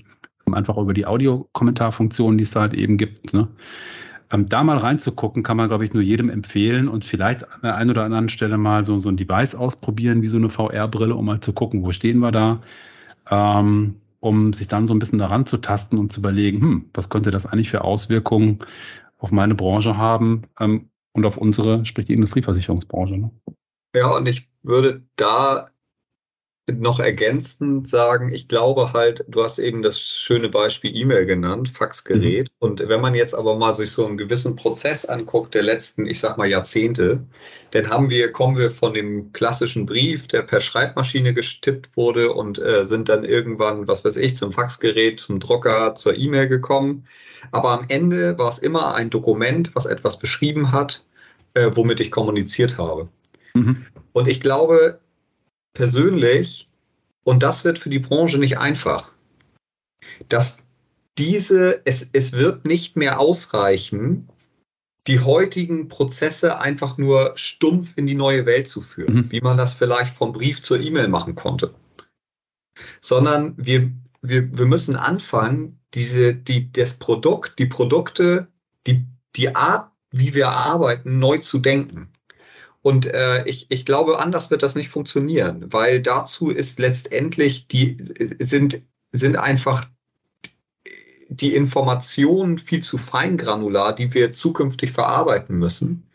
einfach 0.53 0.77
über 0.77 0.93
die 0.93 1.05
Audiokommentarfunktion, 1.05 2.37
die 2.37 2.43
es 2.43 2.55
halt 2.55 2.73
eben 2.73 2.97
gibt. 2.97 3.33
Ne? 3.33 3.47
Ähm, 4.31 4.47
da 4.47 4.63
mal 4.63 4.77
reinzugucken, 4.77 5.43
kann 5.43 5.57
man, 5.57 5.69
glaube 5.69 5.85
ich, 5.85 5.93
nur 5.93 6.03
jedem 6.03 6.29
empfehlen 6.29 6.87
und 6.89 7.05
vielleicht 7.05 7.49
an 7.49 7.61
der 7.63 7.75
einen 7.75 7.91
oder 7.91 8.03
anderen 8.03 8.29
Stelle 8.29 8.57
mal 8.57 8.85
so, 8.85 8.99
so 8.99 9.09
ein 9.09 9.17
Device 9.17 9.55
ausprobieren, 9.55 10.21
wie 10.21 10.27
so 10.27 10.37
eine 10.37 10.49
VR-Brille, 10.49 11.15
um 11.15 11.25
mal 11.25 11.39
zu 11.39 11.53
gucken, 11.53 11.83
wo 11.83 11.91
stehen 11.91 12.19
wir 12.19 12.31
da, 12.31 12.61
ähm, 13.29 13.95
um 14.19 14.51
sich 14.51 14.67
dann 14.67 14.87
so 14.87 14.93
ein 14.93 14.99
bisschen 14.99 15.19
daran 15.19 15.45
zu 15.45 15.57
tasten 15.57 15.97
und 15.97 16.11
zu 16.11 16.19
überlegen, 16.19 16.61
hm, 16.61 16.89
was 16.93 17.09
könnte 17.09 17.31
das 17.31 17.45
eigentlich 17.45 17.69
für 17.69 17.83
Auswirkungen 17.83 18.59
auf 19.17 19.31
meine 19.31 19.55
Branche 19.55 19.97
haben 19.97 20.43
ähm, 20.59 20.89
und 21.13 21.25
auf 21.25 21.37
unsere, 21.37 21.85
sprich 21.85 22.07
die 22.07 22.13
Industrieversicherungsbranche. 22.13 23.17
Ne? 23.17 23.31
Ja, 23.95 24.15
und 24.15 24.27
ich 24.27 24.49
würde 24.61 25.03
da 25.15 25.69
noch 26.69 26.99
ergänzend 26.99 27.87
sagen, 27.87 28.33
ich 28.33 28.47
glaube 28.47 28.91
halt, 28.91 29.23
du 29.29 29.43
hast 29.43 29.57
eben 29.57 29.81
das 29.81 29.99
schöne 29.99 30.49
Beispiel 30.49 30.93
E-Mail 30.93 31.25
genannt, 31.25 31.69
Faxgerät. 31.69 32.47
Mhm. 32.49 32.55
Und 32.59 32.87
wenn 32.87 32.99
man 32.99 33.15
jetzt 33.15 33.33
aber 33.33 33.55
mal 33.55 33.73
sich 33.73 33.91
so 33.91 34.05
einen 34.05 34.17
gewissen 34.17 34.55
Prozess 34.57 35.05
anguckt 35.05 35.55
der 35.55 35.63
letzten, 35.63 36.05
ich 36.05 36.19
sag 36.19 36.37
mal 36.37 36.47
Jahrzehnte, 36.47 37.23
dann 37.71 37.89
haben 37.89 38.09
wir, 38.09 38.31
kommen 38.33 38.57
wir 38.57 38.69
von 38.69 38.93
dem 38.93 39.31
klassischen 39.31 39.85
Brief, 39.85 40.27
der 40.27 40.41
per 40.41 40.59
Schreibmaschine 40.59 41.33
gestippt 41.33 41.95
wurde 41.95 42.33
und 42.33 42.59
äh, 42.59 42.83
sind 42.83 43.07
dann 43.07 43.23
irgendwann, 43.23 43.87
was 43.87 44.03
weiß 44.03 44.17
ich, 44.17 44.35
zum 44.35 44.51
Faxgerät, 44.51 45.21
zum 45.21 45.39
Drucker, 45.39 45.95
zur 45.95 46.17
E-Mail 46.17 46.49
gekommen. 46.49 47.05
Aber 47.51 47.69
am 47.69 47.85
Ende 47.87 48.37
war 48.37 48.49
es 48.49 48.57
immer 48.57 48.93
ein 48.93 49.09
Dokument, 49.09 49.71
was 49.73 49.85
etwas 49.85 50.19
beschrieben 50.19 50.73
hat, 50.73 51.05
äh, 51.53 51.69
womit 51.73 52.01
ich 52.01 52.11
kommuniziert 52.11 52.77
habe. 52.77 53.07
Mhm. 53.53 53.85
Und 54.11 54.27
ich 54.27 54.41
glaube, 54.41 54.99
persönlich, 55.77 56.67
und 57.23 57.43
das 57.43 57.63
wird 57.63 57.77
für 57.77 57.91
die 57.91 57.99
Branche 57.99 58.39
nicht 58.39 58.57
einfach, 58.57 59.11
dass 60.27 60.63
diese, 61.19 61.81
es, 61.85 62.09
es 62.13 62.31
wird 62.31 62.65
nicht 62.65 62.95
mehr 62.95 63.19
ausreichen, 63.19 64.27
die 65.05 65.19
heutigen 65.19 65.87
Prozesse 65.87 66.59
einfach 66.59 66.97
nur 66.97 67.33
stumpf 67.35 67.93
in 67.95 68.07
die 68.07 68.15
neue 68.15 68.47
Welt 68.47 68.67
zu 68.67 68.81
führen, 68.81 69.13
mhm. 69.13 69.31
wie 69.31 69.41
man 69.41 69.55
das 69.55 69.73
vielleicht 69.73 70.15
vom 70.15 70.33
Brief 70.33 70.63
zur 70.63 70.79
E-Mail 70.79 71.09
machen 71.09 71.35
konnte. 71.35 71.75
Sondern 72.99 73.53
wir, 73.57 73.91
wir, 74.21 74.57
wir 74.57 74.65
müssen 74.65 74.95
anfangen, 74.95 75.79
diese, 75.93 76.33
die, 76.33 76.71
das 76.71 76.95
Produkt, 76.95 77.59
die 77.59 77.67
Produkte, 77.67 78.47
die, 78.87 79.05
die 79.35 79.55
Art, 79.55 79.91
wie 80.09 80.33
wir 80.33 80.49
arbeiten, 80.49 81.19
neu 81.19 81.37
zu 81.37 81.59
denken. 81.59 82.11
Und 82.81 83.05
äh, 83.07 83.43
ich, 83.45 83.67
ich 83.69 83.85
glaube, 83.85 84.19
anders 84.19 84.49
wird 84.51 84.63
das 84.63 84.75
nicht 84.75 84.89
funktionieren, 84.89 85.65
weil 85.71 86.01
dazu 86.01 86.49
ist 86.49 86.79
letztendlich 86.79 87.67
die 87.67 87.97
sind, 88.39 88.81
sind 89.11 89.35
einfach 89.35 89.85
die 91.29 91.55
Informationen 91.55 92.57
viel 92.57 92.81
zu 92.81 92.97
feingranular, 92.97 93.93
die 93.93 94.13
wir 94.13 94.33
zukünftig 94.33 94.91
verarbeiten 94.91 95.57
müssen. 95.57 96.09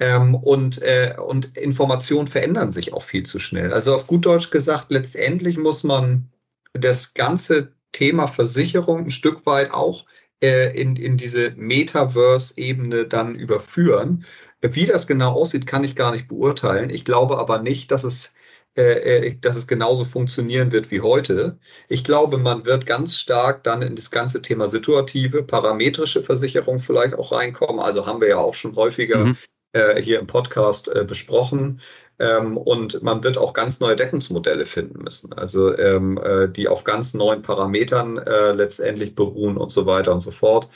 Ähm, 0.00 0.34
und, 0.34 0.80
äh, 0.82 1.16
und 1.18 1.56
Informationen 1.56 2.28
verändern 2.28 2.72
sich 2.72 2.92
auch 2.92 3.02
viel 3.02 3.24
zu 3.24 3.38
schnell. 3.38 3.72
Also 3.72 3.94
auf 3.94 4.06
gut 4.06 4.24
Deutsch 4.24 4.50
gesagt, 4.50 4.90
letztendlich 4.90 5.58
muss 5.58 5.82
man 5.82 6.30
das 6.72 7.14
ganze 7.14 7.72
Thema 7.92 8.28
Versicherung 8.28 9.06
ein 9.06 9.10
Stück 9.10 9.44
weit 9.44 9.72
auch 9.72 10.04
in, 10.40 10.96
in 10.96 11.16
diese 11.16 11.50
Metaverse-Ebene 11.56 13.06
dann 13.06 13.34
überführen. 13.34 14.24
Wie 14.60 14.86
das 14.86 15.06
genau 15.06 15.32
aussieht, 15.32 15.66
kann 15.66 15.84
ich 15.84 15.96
gar 15.96 16.12
nicht 16.12 16.28
beurteilen. 16.28 16.90
Ich 16.90 17.04
glaube 17.04 17.38
aber 17.38 17.60
nicht, 17.60 17.90
dass 17.90 18.04
es, 18.04 18.32
äh, 18.76 19.28
äh, 19.28 19.36
dass 19.40 19.56
es 19.56 19.66
genauso 19.66 20.04
funktionieren 20.04 20.72
wird 20.72 20.90
wie 20.90 21.00
heute. 21.00 21.58
Ich 21.88 22.04
glaube, 22.04 22.38
man 22.38 22.66
wird 22.66 22.86
ganz 22.86 23.16
stark 23.16 23.64
dann 23.64 23.82
in 23.82 23.96
das 23.96 24.10
ganze 24.10 24.42
Thema 24.42 24.68
situative, 24.68 25.42
parametrische 25.42 26.22
Versicherung 26.22 26.80
vielleicht 26.80 27.14
auch 27.14 27.32
reinkommen. 27.32 27.80
Also 27.80 28.06
haben 28.06 28.20
wir 28.20 28.28
ja 28.28 28.38
auch 28.38 28.54
schon 28.54 28.76
häufiger 28.76 29.26
mhm. 29.26 29.36
äh, 29.72 30.00
hier 30.02 30.18
im 30.18 30.26
Podcast 30.26 30.88
äh, 30.88 31.04
besprochen. 31.04 31.80
Ähm, 32.18 32.56
und 32.56 33.02
man 33.02 33.22
wird 33.22 33.38
auch 33.38 33.52
ganz 33.52 33.78
neue 33.80 33.96
Deckungsmodelle 33.96 34.66
finden 34.66 35.02
müssen, 35.02 35.32
also 35.32 35.76
ähm, 35.78 36.18
äh, 36.22 36.48
die 36.48 36.66
auf 36.66 36.82
ganz 36.84 37.14
neuen 37.14 37.42
Parametern 37.42 38.18
äh, 38.18 38.52
letztendlich 38.52 39.14
beruhen 39.14 39.56
und 39.56 39.70
so 39.70 39.86
weiter 39.86 40.12
und 40.12 40.20
so 40.20 40.32
fort. 40.32 40.68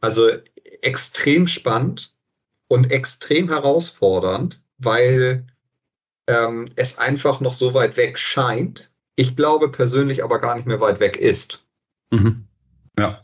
Also 0.00 0.28
extrem 0.82 1.46
spannend 1.46 2.14
und 2.68 2.90
extrem 2.92 3.48
herausfordernd, 3.48 4.62
weil 4.78 5.46
ähm, 6.28 6.68
es 6.76 6.98
einfach 6.98 7.40
noch 7.40 7.54
so 7.54 7.74
weit 7.74 7.96
weg 7.96 8.18
scheint. 8.18 8.90
Ich 9.16 9.36
glaube 9.36 9.70
persönlich 9.70 10.22
aber 10.22 10.38
gar 10.38 10.54
nicht 10.54 10.66
mehr 10.66 10.80
weit 10.80 11.00
weg 11.00 11.16
ist. 11.16 11.64
Mhm. 12.10 12.46
Ja. 12.98 13.22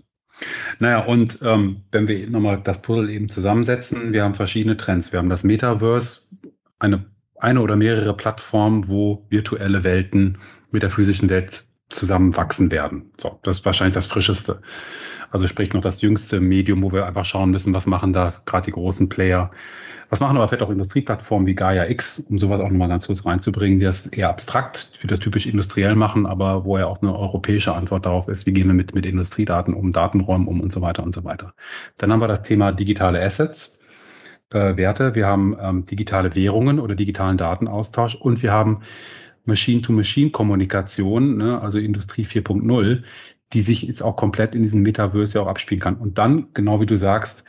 Naja, 0.79 1.05
und 1.05 1.39
ähm, 1.43 1.83
wenn 1.93 2.09
wir 2.09 2.29
nochmal 2.29 2.61
das 2.63 2.83
Puzzle 2.83 3.09
eben 3.09 3.29
zusammensetzen, 3.31 4.13
wir 4.13 4.23
haben 4.23 4.35
verschiedene 4.35 4.77
Trends. 4.77 5.13
Wir 5.13 5.19
haben 5.19 5.31
das 5.31 5.45
Metaverse, 5.45 6.23
eine, 6.79 7.07
eine 7.39 7.61
oder 7.61 7.77
mehrere 7.77 8.17
Plattformen, 8.17 8.89
wo 8.89 9.27
virtuelle 9.29 9.85
Welten 9.85 10.39
mit 10.71 10.83
der 10.83 10.91
physischen 10.91 11.29
Welt 11.29 11.65
zusammenwachsen 11.89 12.71
werden. 12.73 13.13
So, 13.17 13.39
das 13.43 13.59
ist 13.59 13.65
wahrscheinlich 13.65 13.95
das 13.95 14.07
Frischeste. 14.07 14.61
Also 15.31 15.47
sprich 15.47 15.73
noch 15.73 15.83
das 15.83 16.01
jüngste 16.01 16.41
Medium, 16.41 16.83
wo 16.83 16.93
wir 16.93 17.07
einfach 17.07 17.25
schauen 17.25 17.51
müssen, 17.51 17.75
was 17.75 17.87
machen 17.87 18.13
da 18.13 18.35
gerade 18.45 18.67
die 18.67 18.73
großen 18.73 19.09
Player. 19.09 19.51
Was 20.09 20.21
machen 20.21 20.37
aber 20.37 20.49
vielleicht 20.49 20.63
auch 20.63 20.71
Industrieplattformen 20.71 21.47
wie 21.47 21.55
Gaia 21.55 21.89
X, 21.89 22.21
um 22.21 22.39
sowas 22.39 22.61
auch 22.61 22.71
nochmal 22.71 22.89
ganz 22.89 23.07
kurz 23.07 23.27
reinzubringen, 23.27 23.81
die 23.81 23.85
das 23.85 24.07
eher 24.07 24.29
abstrakt, 24.29 24.91
wie 25.01 25.09
das 25.09 25.19
typisch 25.19 25.47
industriell 25.47 25.97
machen, 25.97 26.27
aber 26.27 26.65
wo 26.65 26.79
ja 26.79 26.87
auch 26.87 27.03
eine 27.03 27.17
europäische 27.17 27.75
Antwort 27.75 28.07
darauf 28.07 28.29
ist, 28.29 28.47
wie 28.47 28.53
gehen 28.53 28.69
wir 28.69 28.75
mit, 28.75 28.95
mit 28.95 29.05
Industriedaten 29.05 29.75
um, 29.75 29.91
Datenräumen 29.93 30.47
um 30.47 30.61
und 30.61 30.71
so 30.71 30.81
weiter 30.81 31.03
und 31.03 31.15
so 31.15 31.25
weiter. 31.25 31.55
Dann 31.99 32.13
haben 32.13 32.21
wir 32.21 32.29
das 32.29 32.43
Thema 32.43 32.71
digitale 32.71 33.21
Assets, 33.21 33.79
äh, 34.51 34.77
Werte. 34.77 35.15
Wir 35.15 35.27
haben 35.27 35.57
ähm, 35.61 35.85
digitale 35.85 36.35
Währungen 36.35 36.79
oder 36.79 36.95
digitalen 36.95 37.37
Datenaustausch 37.37 38.15
und 38.15 38.43
wir 38.43 38.53
haben 38.53 38.83
Machine-to-Machine-Kommunikation, 39.45 41.37
ne, 41.37 41.61
also 41.61 41.79
Industrie 41.79 42.25
4.0, 42.25 43.03
die 43.53 43.63
sich 43.63 43.83
jetzt 43.83 44.03
auch 44.03 44.17
komplett 44.17 44.55
in 44.55 44.63
diesem 44.63 44.83
Metaverse 44.83 45.39
ja 45.39 45.45
auch 45.45 45.49
abspielen 45.49 45.81
kann. 45.81 45.97
Und 45.97 46.19
dann, 46.19 46.49
genau 46.53 46.81
wie 46.81 46.87
du 46.87 46.97
sagst, 46.97 47.45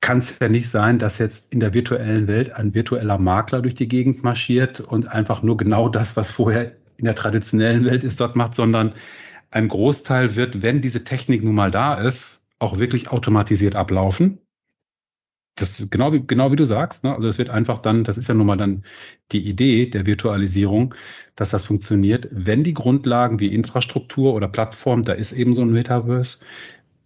kann 0.00 0.18
es 0.18 0.36
ja 0.40 0.48
nicht 0.48 0.68
sein, 0.68 0.98
dass 0.98 1.18
jetzt 1.18 1.52
in 1.52 1.60
der 1.60 1.74
virtuellen 1.74 2.26
Welt 2.26 2.52
ein 2.52 2.74
virtueller 2.74 3.18
Makler 3.18 3.62
durch 3.62 3.74
die 3.74 3.88
Gegend 3.88 4.24
marschiert 4.24 4.80
und 4.80 5.08
einfach 5.08 5.42
nur 5.42 5.56
genau 5.56 5.88
das, 5.88 6.16
was 6.16 6.30
vorher 6.30 6.72
in 6.96 7.04
der 7.04 7.14
traditionellen 7.14 7.84
Welt 7.84 8.04
ist, 8.04 8.20
dort 8.20 8.34
macht, 8.34 8.54
sondern 8.54 8.94
ein 9.50 9.68
Großteil 9.68 10.34
wird, 10.34 10.62
wenn 10.62 10.80
diese 10.80 11.04
Technik 11.04 11.44
nun 11.44 11.54
mal 11.54 11.70
da 11.70 11.94
ist, 11.94 12.42
auch 12.58 12.78
wirklich 12.78 13.10
automatisiert 13.10 13.76
ablaufen 13.76 14.41
das 15.54 15.88
genau 15.90 16.12
wie, 16.12 16.26
genau 16.26 16.50
wie 16.50 16.56
du 16.56 16.64
sagst. 16.64 17.04
Ne? 17.04 17.14
Also 17.14 17.28
es 17.28 17.38
wird 17.38 17.50
einfach 17.50 17.78
dann, 17.78 18.04
das 18.04 18.16
ist 18.18 18.28
ja 18.28 18.34
nun 18.34 18.46
mal 18.46 18.56
dann 18.56 18.84
die 19.32 19.46
Idee 19.46 19.86
der 19.86 20.06
Virtualisierung, 20.06 20.94
dass 21.36 21.50
das 21.50 21.64
funktioniert, 21.64 22.28
wenn 22.30 22.64
die 22.64 22.74
Grundlagen 22.74 23.38
wie 23.40 23.54
Infrastruktur 23.54 24.34
oder 24.34 24.48
Plattform, 24.48 25.02
da 25.02 25.12
ist 25.12 25.32
eben 25.32 25.54
so 25.54 25.62
ein 25.62 25.72
Metaverse, 25.72 26.38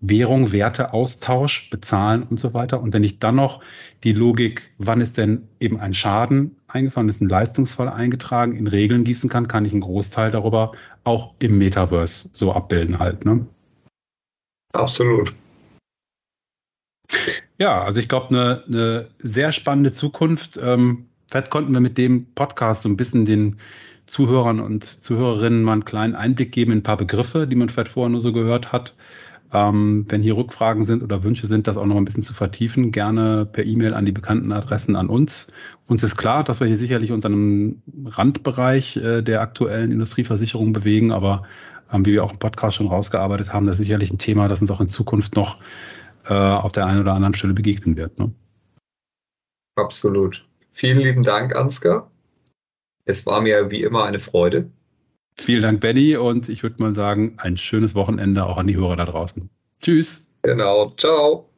Währung, 0.01 0.53
Werte, 0.53 0.93
Austausch, 0.93 1.71
Bezahlen 1.71 2.23
und 2.23 2.39
so 2.39 2.55
weiter. 2.55 2.81
Und 2.81 2.93
wenn 2.93 3.03
ich 3.03 3.19
dann 3.19 3.37
noch 3.37 3.63
die 4.05 4.13
Logik, 4.13 4.63
wann 4.79 5.01
ist 5.01 5.17
denn 5.17 5.49
eben 5.59 5.81
ein 5.81 5.95
Schaden 5.95 6.57
eingefahren, 6.69 7.09
ist 7.09 7.23
ein 7.23 7.29
Leistungsfall 7.29 7.89
eingetragen, 7.89 8.57
in 8.57 8.67
Regeln 8.67 9.05
gießen 9.05 9.31
kann, 9.31 9.49
kann 9.49 9.65
ich 9.65 9.73
einen 9.73 9.81
Großteil 9.81 10.31
darüber 10.31 10.73
auch 11.05 11.35
im 11.39 11.59
Metaverse 11.59 12.29
so 12.33 12.53
abbilden 12.53 12.99
halt. 12.99 13.25
Ne? 13.25 13.47
Absolut. 14.73 15.35
Ja, 17.59 17.83
also 17.83 18.01
ich 18.01 18.09
glaube, 18.09 18.29
eine, 18.29 18.64
eine 18.66 19.09
sehr 19.19 19.53
spannende 19.53 19.92
Zukunft. 19.92 20.59
Ähm, 20.62 21.07
vielleicht 21.29 21.51
konnten 21.51 21.73
wir 21.73 21.81
mit 21.81 21.97
dem 21.97 22.27
Podcast 22.35 22.83
so 22.83 22.88
ein 22.88 22.97
bisschen 22.97 23.25
den 23.25 23.57
Zuhörern 24.07 24.61
und 24.61 24.85
Zuhörerinnen 24.85 25.62
mal 25.62 25.73
einen 25.73 25.85
kleinen 25.85 26.14
Einblick 26.14 26.53
geben 26.53 26.73
in 26.73 26.79
ein 26.79 26.83
paar 26.83 26.97
Begriffe, 26.97 27.47
die 27.47 27.57
man 27.57 27.69
vielleicht 27.69 27.90
vorher 27.90 28.11
nur 28.11 28.21
so 28.21 28.33
gehört 28.33 28.73
hat. 28.73 28.95
Ähm, 29.53 30.05
wenn 30.09 30.23
hier 30.23 30.37
Rückfragen 30.37 30.85
sind 30.85 31.03
oder 31.03 31.23
Wünsche 31.23 31.47
sind, 31.47 31.66
das 31.66 31.77
auch 31.77 31.87
noch 31.87 31.97
ein 31.97 32.05
bisschen 32.05 32.23
zu 32.23 32.35
vertiefen, 32.35 32.92
gerne 32.92 33.47
per 33.47 33.64
E-Mail 33.64 33.95
an 33.95 34.05
die 34.05 34.12
bekannten 34.12 34.53
Adressen 34.53 34.97
an 34.97 35.09
uns. 35.09 35.47
Uns 35.87 36.03
ist 36.03 36.16
klar, 36.16 36.45
dass 36.45 36.61
wir 36.61 36.66
hier 36.66 36.77
sicherlich 36.77 37.12
uns 37.12 37.25
an 37.25 37.33
einem 37.33 37.83
Randbereich 38.07 38.97
äh, 38.97 39.23
der 39.23 39.40
aktuellen 39.40 39.92
Industrieversicherung 39.92 40.73
bewegen, 40.73 41.12
aber 41.12 41.45
ähm, 41.92 42.05
wie 42.05 42.12
wir 42.12 42.25
auch 42.25 42.33
im 42.33 42.38
Podcast 42.38 42.77
schon 42.77 42.88
rausgearbeitet 42.88 43.53
haben, 43.53 43.66
das 43.66 43.77
ist 43.77 43.87
sicherlich 43.87 44.12
ein 44.12 44.19
Thema, 44.19 44.49
das 44.49 44.61
uns 44.61 44.71
auch 44.71 44.81
in 44.81 44.88
Zukunft 44.88 45.37
noch 45.37 45.59
äh, 46.29 46.35
auf 46.35 46.73
der 46.73 46.87
einen 46.87 47.01
oder 47.01 47.12
anderen 47.12 47.35
Stelle 47.35 47.55
begegnen 47.55 47.97
wird. 47.97 48.19
Ne? 48.19 48.33
Absolut. 49.77 50.47
Vielen 50.73 50.99
lieben 50.99 51.23
Dank, 51.23 51.57
Ansgar. 51.57 52.11
Es 53.05 53.25
war 53.25 53.41
mir 53.41 53.71
wie 53.71 53.83
immer 53.83 54.05
eine 54.05 54.19
Freude. 54.19 54.71
Vielen 55.39 55.62
Dank, 55.62 55.81
Benny, 55.81 56.17
und 56.17 56.49
ich 56.49 56.62
würde 56.62 56.83
mal 56.83 56.95
sagen, 56.95 57.35
ein 57.39 57.57
schönes 57.57 57.95
Wochenende 57.95 58.45
auch 58.45 58.57
an 58.57 58.67
die 58.67 58.77
Hörer 58.77 58.97
da 58.97 59.05
draußen. 59.05 59.49
Tschüss. 59.83 60.23
Genau. 60.43 60.91
Ciao. 60.97 61.49